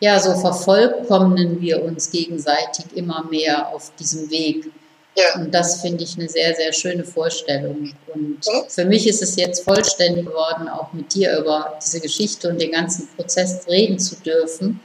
ja, 0.00 0.20
so 0.20 0.34
vervollkommnen 0.34 1.60
wir 1.60 1.82
uns 1.82 2.10
gegenseitig 2.10 2.84
immer 2.94 3.24
mehr 3.30 3.68
auf 3.74 3.92
diesem 3.98 4.30
Weg. 4.30 4.70
Ja. 5.16 5.40
Und 5.40 5.52
das 5.52 5.80
finde 5.80 6.04
ich 6.04 6.16
eine 6.16 6.28
sehr, 6.28 6.54
sehr 6.54 6.72
schöne 6.72 7.04
Vorstellung. 7.04 7.92
Und 8.14 8.38
für 8.68 8.84
mich 8.84 9.08
ist 9.08 9.22
es 9.22 9.36
jetzt 9.36 9.64
vollständig 9.64 10.26
geworden, 10.26 10.68
auch 10.68 10.92
mit 10.92 11.14
dir 11.14 11.38
über 11.38 11.78
diese 11.82 12.00
Geschichte 12.00 12.48
und 12.48 12.60
den 12.60 12.72
ganzen 12.72 13.08
Prozess 13.16 13.66
reden 13.68 13.98
zu 13.98 14.16
dürfen, 14.16 14.80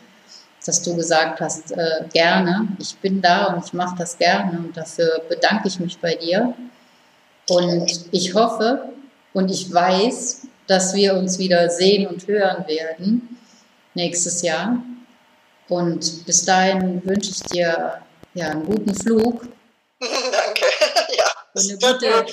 dass 0.66 0.82
du 0.82 0.96
gesagt 0.96 1.40
hast, 1.42 1.72
äh, 1.72 2.06
gerne, 2.12 2.68
ich 2.80 2.96
bin 2.98 3.22
da 3.22 3.54
und 3.54 3.66
ich 3.66 3.74
mache 3.74 3.96
das 4.00 4.18
gerne 4.18 4.58
und 4.58 4.76
dafür 4.76 5.22
bedanke 5.30 5.68
ich 5.68 5.80
mich 5.80 5.98
bei 6.00 6.16
dir. 6.16 6.56
Und 7.48 8.06
ich 8.12 8.34
hoffe 8.34 8.90
und 9.34 9.52
ich 9.52 9.72
weiß, 9.72 10.48
dass 10.66 10.96
wir 10.96 11.16
uns 11.16 11.38
wieder 11.38 11.70
sehen 11.70 12.08
und 12.08 12.28
hören 12.28 12.68
werden 12.68 13.38
nächstes 13.94 14.42
Jahr. 14.42 14.82
Und 15.70 16.26
bis 16.26 16.46
dahin 16.46 17.06
wünsche 17.06 17.30
ich 17.30 17.44
dir 17.44 18.00
ja, 18.34 18.50
einen 18.50 18.66
guten 18.66 18.94
Flug 18.96 19.48
Danke. 20.32 20.66
Ja, 21.16 21.32
und 21.54 21.64
eine 21.64 21.78
gute, 21.78 22.26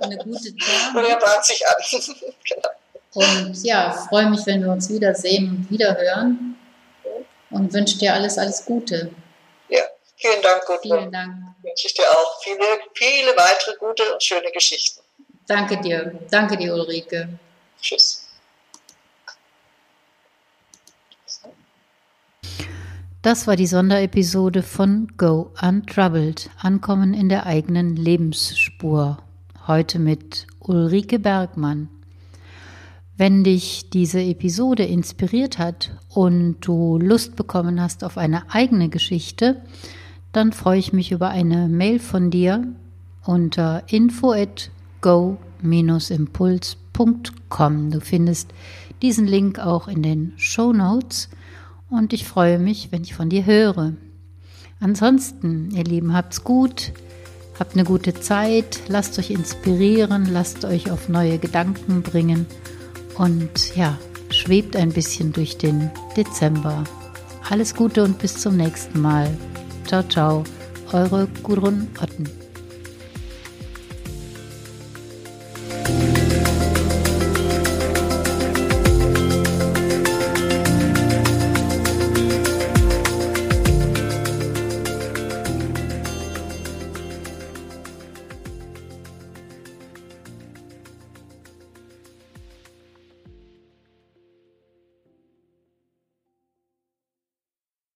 eine 0.00 0.16
gute 0.18 0.56
Therme. 0.56 0.98
Und 0.98 1.04
er 1.04 1.18
bahnt 1.18 1.44
sich 1.44 1.66
an. 1.66 1.74
genau. 2.44 2.68
Und 3.12 3.64
ja, 3.64 3.90
freue 4.08 4.30
mich, 4.30 4.46
wenn 4.46 4.62
wir 4.62 4.70
uns 4.70 4.88
wiedersehen 4.88 5.48
und 5.48 5.70
wiederhören. 5.70 6.56
Und 7.50 7.72
wünsche 7.72 7.98
dir 7.98 8.14
alles, 8.14 8.38
alles 8.38 8.64
Gute. 8.64 9.10
Ja, 9.68 9.82
vielen 10.16 10.40
Dank, 10.42 10.64
Gudrun. 10.66 10.98
Vielen 10.98 11.12
Dank. 11.12 11.32
Wünsche 11.62 11.88
ich 11.88 11.94
dir 11.94 12.08
auch 12.08 12.40
viele, 12.42 12.64
viele 12.94 13.36
weitere 13.36 13.76
gute 13.76 14.12
und 14.12 14.22
schöne 14.22 14.50
Geschichten. 14.52 15.00
Danke 15.48 15.80
dir. 15.80 16.12
Danke 16.30 16.56
dir, 16.56 16.72
Ulrike. 16.72 17.28
Tschüss. 17.82 18.19
Das 23.22 23.46
war 23.46 23.54
die 23.54 23.66
Sonderepisode 23.66 24.62
von 24.62 25.08
Go 25.18 25.50
Untroubled, 25.60 26.48
Ankommen 26.58 27.12
in 27.12 27.28
der 27.28 27.44
eigenen 27.44 27.94
Lebensspur. 27.94 29.18
Heute 29.66 29.98
mit 29.98 30.46
Ulrike 30.58 31.18
Bergmann. 31.18 31.90
Wenn 33.18 33.44
dich 33.44 33.90
diese 33.90 34.22
Episode 34.22 34.84
inspiriert 34.84 35.58
hat 35.58 35.94
und 36.08 36.60
du 36.62 36.98
Lust 36.98 37.36
bekommen 37.36 37.78
hast 37.78 38.04
auf 38.04 38.16
eine 38.16 38.54
eigene 38.54 38.88
Geschichte, 38.88 39.60
dann 40.32 40.54
freue 40.54 40.78
ich 40.78 40.94
mich 40.94 41.12
über 41.12 41.28
eine 41.28 41.68
Mail 41.68 41.98
von 41.98 42.30
dir 42.30 42.68
unter 43.26 43.82
info 43.88 44.32
at 44.32 44.70
go-impuls.com. 45.02 47.90
Du 47.90 48.00
findest 48.00 48.54
diesen 49.02 49.26
Link 49.26 49.58
auch 49.58 49.88
in 49.88 50.02
den 50.02 50.32
Show 50.38 50.72
Notes 50.72 51.28
und 51.90 52.12
ich 52.12 52.26
freue 52.26 52.58
mich, 52.58 52.92
wenn 52.92 53.02
ich 53.02 53.14
von 53.14 53.28
dir 53.28 53.44
höre. 53.44 53.92
Ansonsten, 54.80 55.70
ihr 55.72 55.84
Lieben, 55.84 56.14
habt's 56.14 56.42
gut, 56.42 56.92
habt 57.58 57.74
eine 57.74 57.84
gute 57.84 58.14
Zeit, 58.14 58.80
lasst 58.88 59.18
euch 59.18 59.30
inspirieren, 59.30 60.26
lasst 60.32 60.64
euch 60.64 60.90
auf 60.90 61.08
neue 61.08 61.38
Gedanken 61.38 62.02
bringen 62.02 62.46
und 63.18 63.76
ja, 63.76 63.98
schwebt 64.30 64.76
ein 64.76 64.92
bisschen 64.92 65.32
durch 65.32 65.58
den 65.58 65.90
Dezember. 66.16 66.84
Alles 67.50 67.74
Gute 67.74 68.04
und 68.04 68.18
bis 68.18 68.38
zum 68.38 68.56
nächsten 68.56 69.00
Mal. 69.00 69.36
Ciao, 69.86 70.02
ciao, 70.04 70.44
eure 70.92 71.28
Gudrun 71.42 71.88
Otten. 72.00 72.39